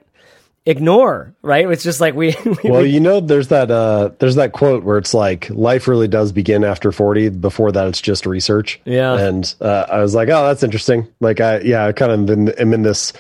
[0.66, 1.70] ignore right?
[1.70, 4.98] It's just like we, we well you know there's that uh there's that quote where
[4.98, 8.82] it's like life really does begin after 40 before that it's just research.
[8.86, 9.16] Yeah.
[9.20, 11.08] And uh, i was like oh that's interesting.
[11.20, 13.14] Like i yeah i kind of been, am in this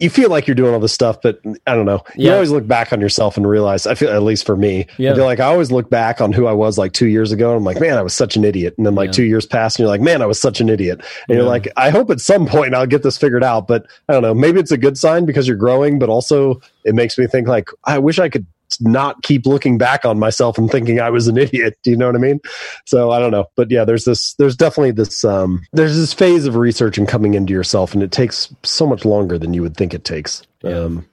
[0.00, 2.02] you feel like you're doing all this stuff, but I don't know.
[2.16, 2.34] You yeah.
[2.34, 5.12] always look back on yourself and realize, I feel, at least for me, yeah.
[5.12, 7.50] I feel like I always look back on who I was like two years ago.
[7.50, 8.74] And I'm like, man, I was such an idiot.
[8.78, 9.12] And then like yeah.
[9.12, 11.04] two years pass and you're like, man, I was such an idiot.
[11.28, 13.68] And you're like, I hope at some point I'll get this figured out.
[13.68, 14.34] But I don't know.
[14.34, 17.68] Maybe it's a good sign because you're growing, but also it makes me think like,
[17.84, 18.46] I wish I could
[18.80, 21.78] not keep looking back on myself and thinking I was an idiot.
[21.82, 22.40] Do you know what I mean?
[22.86, 26.46] So I don't know, but yeah, there's this, there's definitely this, um, there's this phase
[26.46, 29.76] of research and coming into yourself, and it takes so much longer than you would
[29.76, 30.42] think it takes.
[30.62, 30.78] Yeah.
[30.78, 31.06] Um,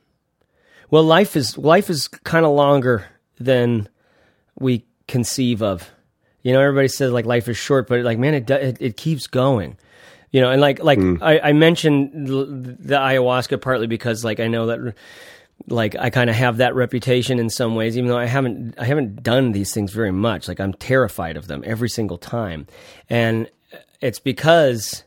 [0.89, 3.05] well, life is life is kind of longer
[3.39, 3.89] than
[4.59, 5.89] we conceive of.
[6.43, 9.27] You know, everybody says like life is short, but like man, it it, it keeps
[9.27, 9.77] going.
[10.31, 11.21] You know, and like like mm.
[11.21, 14.95] I, I mentioned the ayahuasca partly because like I know that
[15.67, 18.85] like I kind of have that reputation in some ways, even though I haven't I
[18.85, 20.47] haven't done these things very much.
[20.47, 22.67] Like I'm terrified of them every single time,
[23.09, 25.03] and uh, it's because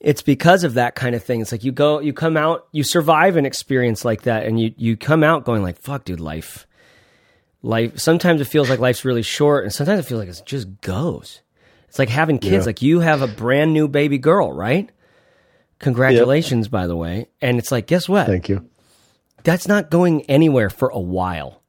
[0.00, 1.40] it's because of that kind of thing.
[1.40, 4.72] It's like you go, you come out, you survive an experience like that, and you
[4.76, 6.66] you come out going like, "Fuck, dude, life."
[7.62, 7.98] Life.
[7.98, 11.42] Sometimes it feels like life's really short, and sometimes it feels like it just goes.
[11.88, 12.64] It's like having kids.
[12.64, 12.66] Yeah.
[12.66, 14.88] Like you have a brand new baby girl, right?
[15.78, 16.70] Congratulations, yep.
[16.70, 17.28] by the way.
[17.42, 18.26] And it's like, guess what?
[18.26, 18.70] Thank you
[19.44, 21.60] that's not going anywhere for a while.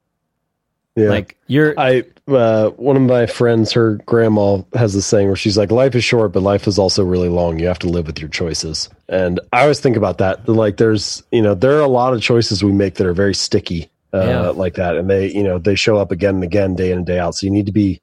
[0.96, 1.10] Yeah.
[1.10, 5.58] Like you're I uh one of my friends, her grandma has this saying where she's
[5.58, 7.60] like, Life is short, but life is also really long.
[7.60, 8.90] You have to live with your choices.
[9.08, 10.48] And I always think about that.
[10.50, 13.34] Like there's you know, there are a lot of choices we make that are very
[13.34, 14.50] sticky, uh yeah.
[14.50, 14.98] like that.
[14.98, 17.36] And they, you know, they show up again and again, day in and day out.
[17.36, 18.02] So you need to be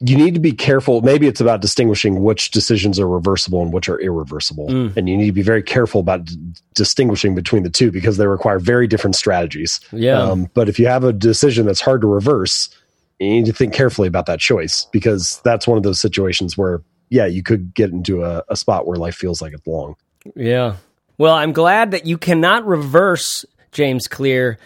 [0.00, 1.02] you need to be careful.
[1.02, 4.68] Maybe it's about distinguishing which decisions are reversible and which are irreversible.
[4.68, 4.96] Mm.
[4.96, 6.36] And you need to be very careful about d-
[6.74, 9.78] distinguishing between the two because they require very different strategies.
[9.92, 10.18] Yeah.
[10.18, 12.70] Um, but if you have a decision that's hard to reverse,
[13.18, 16.80] you need to think carefully about that choice because that's one of those situations where,
[17.10, 19.96] yeah, you could get into a, a spot where life feels like it's long.
[20.34, 20.76] Yeah.
[21.18, 24.58] Well, I'm glad that you cannot reverse James Clear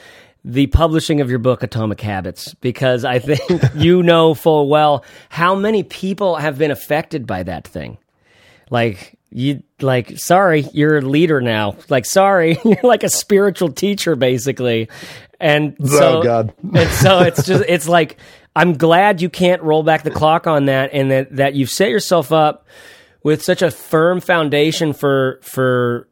[0.45, 3.41] the publishing of your book, Atomic Habits, because I think
[3.75, 7.99] you know full well how many people have been affected by that thing.
[8.71, 14.15] Like, you like sorry you're a leader now like sorry you're like a spiritual teacher
[14.15, 14.89] basically
[15.41, 16.55] and oh, so oh God.
[16.75, 18.17] and so it's just it's like
[18.55, 21.91] i'm glad you can't roll back the clock on that and that that you've set
[21.91, 22.65] yourself up
[23.25, 26.07] with such a firm foundation for for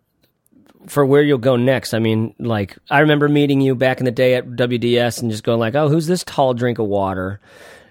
[0.86, 1.94] for where you'll go next.
[1.94, 5.44] I mean, like I remember meeting you back in the day at WDS and just
[5.44, 7.40] going like, "Oh, who's this tall drink of water?"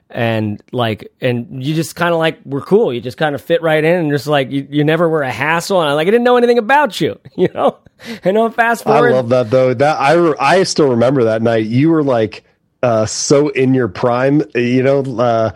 [0.10, 2.94] And like, and you just kind of like were cool.
[2.94, 5.32] You just kind of fit right in, and just like you, you never were a
[5.32, 5.82] hassle.
[5.82, 7.78] And I like I didn't know anything about you, you know.
[8.24, 9.14] And know, fast forward.
[9.14, 9.74] I love that though.
[9.74, 11.66] That I re- I still remember that night.
[11.66, 12.44] You were like
[12.84, 14.44] uh, so in your prime.
[14.56, 15.52] You know, uh,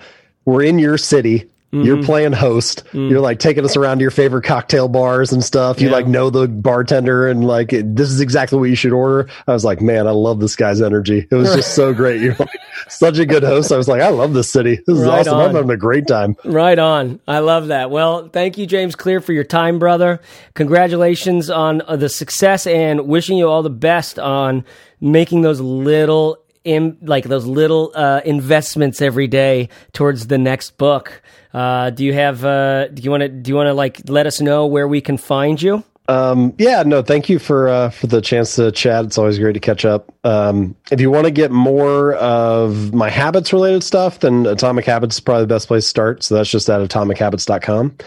[0.45, 1.49] we're in your city.
[1.75, 1.85] Mm-hmm.
[1.85, 2.85] You're playing host.
[2.93, 3.09] Mm.
[3.09, 5.81] You're like taking us around to your favorite cocktail bars and stuff.
[5.81, 5.95] You yeah.
[5.95, 9.29] like know the bartender and like this is exactly what you should order.
[9.45, 11.27] I was like, man, I love this guy's energy.
[11.29, 12.21] It was just so great.
[12.21, 13.73] You're like such a good host.
[13.73, 14.79] I was like, I love this city.
[14.87, 15.33] This is right awesome.
[15.33, 15.49] On.
[15.49, 16.37] I'm having a great time.
[16.45, 17.19] Right on.
[17.27, 17.91] I love that.
[17.91, 20.21] Well, thank you, James Clear, for your time, brother.
[20.53, 24.63] Congratulations on uh, the success and wishing you all the best on
[25.01, 31.21] making those little in, like those little uh, investments every day towards the next book.
[31.53, 32.43] Uh, do you have?
[32.43, 33.29] Uh, do you want to?
[33.29, 35.83] Do you want to like let us know where we can find you?
[36.07, 39.05] Um, yeah, no, thank you for uh, for the chance to chat.
[39.05, 40.13] It's always great to catch up.
[40.23, 45.15] Um, if you want to get more of my habits related stuff, then Atomic Habits
[45.15, 46.23] is probably the best place to start.
[46.23, 47.97] So that's just at atomichabits.com.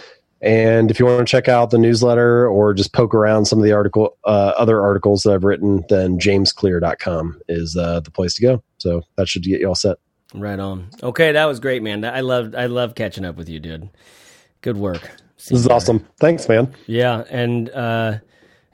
[0.40, 3.64] And if you want to check out the newsletter or just poke around some of
[3.64, 8.42] the article, uh, other articles that I've written, then jamesclear.com is uh, the place to
[8.42, 8.62] go.
[8.78, 9.98] So that should get you all set.
[10.34, 10.90] Right on.
[11.02, 12.04] Okay, that was great, man.
[12.04, 13.88] I loved I love catching up with you, dude.
[14.60, 15.10] Good work.
[15.38, 16.06] See this is awesome.
[16.20, 16.74] Thanks, man.
[16.86, 18.18] Yeah, and uh,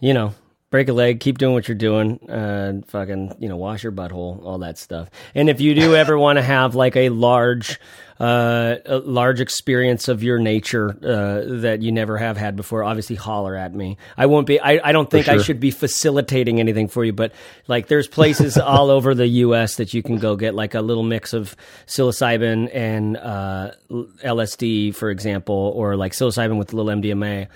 [0.00, 0.34] you know,
[0.74, 4.44] break a leg, keep doing what you're doing, uh, fucking, you know, wash your butthole,
[4.44, 5.08] all that stuff.
[5.32, 7.78] And if you do ever want to have like a large,
[8.18, 13.14] uh, a large experience of your nature uh, that you never have had before, obviously
[13.14, 13.98] holler at me.
[14.16, 14.58] I won't be.
[14.58, 15.34] I, I don't think sure.
[15.34, 17.30] I should be facilitating anything for you, but
[17.68, 19.76] like there's places all over the U.S.
[19.76, 21.54] that you can go get like a little mix of
[21.86, 27.46] psilocybin and uh, LSD, for example, or like psilocybin with a little MDMA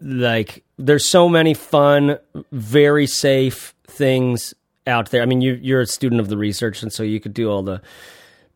[0.00, 2.18] like there's so many fun,
[2.52, 4.54] very safe things
[4.86, 5.22] out there.
[5.22, 7.62] I mean, you you're a student of the research, and so you could do all
[7.62, 7.80] the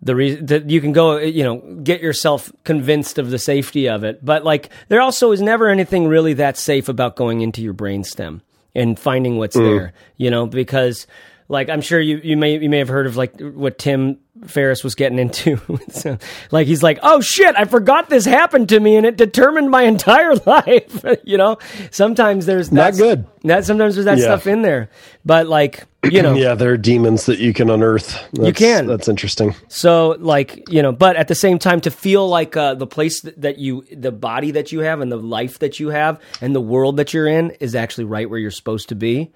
[0.02, 4.04] the reason that you can go, you know, get yourself convinced of the safety of
[4.04, 4.24] it.
[4.24, 8.42] But like, there also is never anything really that safe about going into your brainstem
[8.74, 9.64] and finding what's mm.
[9.64, 11.06] there, you know, because
[11.48, 14.82] like I'm sure you, you may you may have heard of like what Tim Ferriss
[14.82, 15.60] was getting into.
[15.90, 16.18] so,
[16.50, 19.82] like he's like, "Oh shit, I forgot this happened to me and it determined my
[19.94, 21.58] entire life." you know,
[21.90, 23.26] sometimes there's not good.
[23.42, 24.24] That sometimes there's that yeah.
[24.24, 24.88] stuff in there,
[25.24, 28.12] but like you know, yeah, there are demons that you can unearth.
[28.32, 28.86] That's, you can.
[28.86, 29.54] That's interesting.
[29.68, 33.20] So like you know, but at the same time, to feel like uh, the place
[33.20, 36.60] that you, the body that you have, and the life that you have, and the
[36.60, 39.32] world that you're in is actually right where you're supposed to be.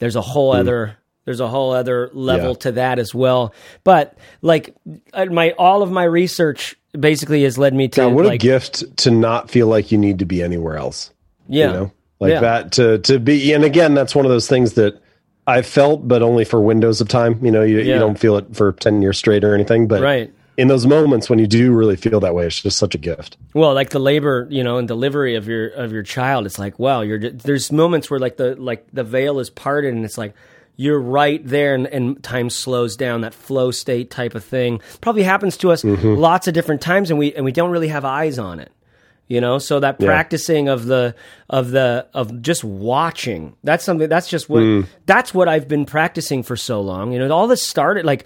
[0.00, 0.58] There's a whole mm.
[0.58, 2.58] other there's a whole other level yeah.
[2.58, 3.54] to that as well.
[3.82, 4.74] But like
[5.12, 8.38] uh, my all of my research basically has led me to yeah, what like, a
[8.38, 11.10] gift to not feel like you need to be anywhere else.
[11.48, 11.66] Yeah.
[11.66, 11.92] You know?
[12.20, 12.40] Like yeah.
[12.40, 15.02] that to to be and again that's one of those things that
[15.46, 17.44] I felt but only for windows of time.
[17.44, 17.94] You know, you, yeah.
[17.94, 21.28] you don't feel it for 10 years straight or anything, but right in those moments
[21.28, 23.36] when you do really feel that way, it's just such a gift.
[23.54, 26.78] Well, like the labor, you know, and delivery of your of your child, it's like,
[26.78, 30.34] wow, you're there's moments where like the like the veil is parted, and it's like,
[30.76, 35.22] you're right there and, and, time slows down that flow state type of thing probably
[35.22, 36.14] happens to us mm-hmm.
[36.14, 38.72] lots of different times and we and we don't really have eyes on it
[39.28, 40.06] you know so that yeah.
[40.06, 41.14] practicing of the
[41.48, 44.86] of the of just watching that's something that's just what mm.
[45.06, 48.24] that's what i've been practicing for so long you know all this started like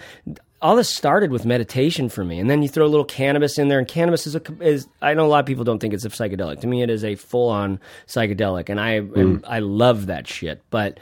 [0.61, 3.69] all this started with meditation for me and then you throw a little cannabis in
[3.69, 6.05] there and cannabis is a is i know a lot of people don't think it's
[6.05, 9.43] a psychedelic to me it is a full on psychedelic and i mm.
[9.47, 10.99] i love that shit but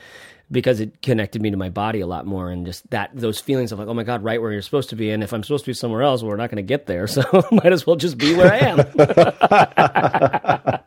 [0.50, 3.72] because it connected me to my body a lot more and just that those feelings
[3.72, 5.10] of like oh my god right where you're supposed to be.
[5.10, 7.06] And if i'm supposed to be somewhere else well, we're not going to get there.
[7.16, 7.22] So
[7.52, 8.76] might as well just be where i am.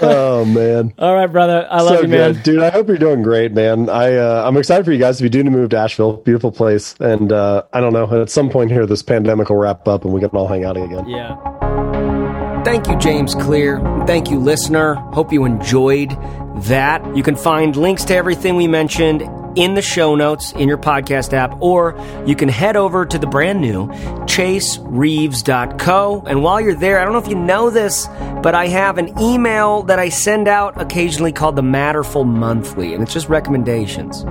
[0.00, 0.92] Oh man.
[0.98, 1.66] All right brother.
[1.70, 2.34] I love so you man.
[2.34, 2.42] good.
[2.42, 3.88] dude i hope you're doing great man.
[3.88, 6.18] I uh, i'm excited for you guys to be doing to move to asheville.
[6.18, 6.94] Beautiful place.
[7.00, 10.12] And uh, i don't know at some point here this pandemic will wrap up and
[10.12, 11.08] we can all hang out again.
[11.08, 12.62] Yeah.
[12.64, 13.80] Thank you, James Clear.
[14.06, 14.94] Thank you, listener.
[14.94, 16.16] Hope you enjoyed
[16.56, 17.16] that.
[17.16, 19.22] You can find links to everything we mentioned
[19.56, 21.96] in the show notes in your podcast app, or
[22.26, 23.86] you can head over to the brand new
[24.26, 26.24] chasereeves.co.
[26.26, 28.08] And while you're there, I don't know if you know this,
[28.42, 33.02] but I have an email that I send out occasionally called the Matterful Monthly, and
[33.02, 34.24] it's just recommendations.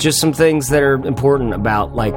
[0.00, 2.16] Just some things that are important about like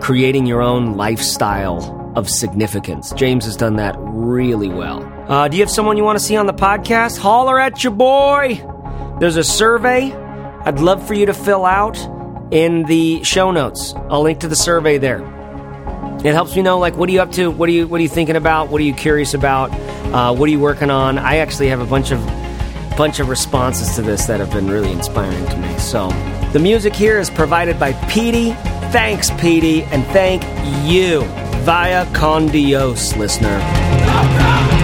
[0.00, 3.12] creating your own lifestyle of significance.
[3.12, 5.17] James has done that really well.
[5.28, 7.18] Uh, do you have someone you want to see on the podcast?
[7.18, 8.64] Holler at your boy.
[9.20, 11.98] There's a survey I'd love for you to fill out
[12.50, 13.92] in the show notes.
[14.08, 15.20] I'll link to the survey there.
[16.24, 17.50] It helps me know like what are you up to?
[17.50, 18.70] What are you what are you thinking about?
[18.70, 19.70] What are you curious about?
[20.14, 21.18] Uh, what are you working on?
[21.18, 22.20] I actually have a bunch of
[22.96, 25.78] bunch of responses to this that have been really inspiring to me.
[25.78, 26.08] So
[26.52, 28.52] the music here is provided by Petey.
[28.92, 30.42] Thanks, Petey, and thank
[30.90, 31.20] you
[31.64, 34.77] via Condios, listener.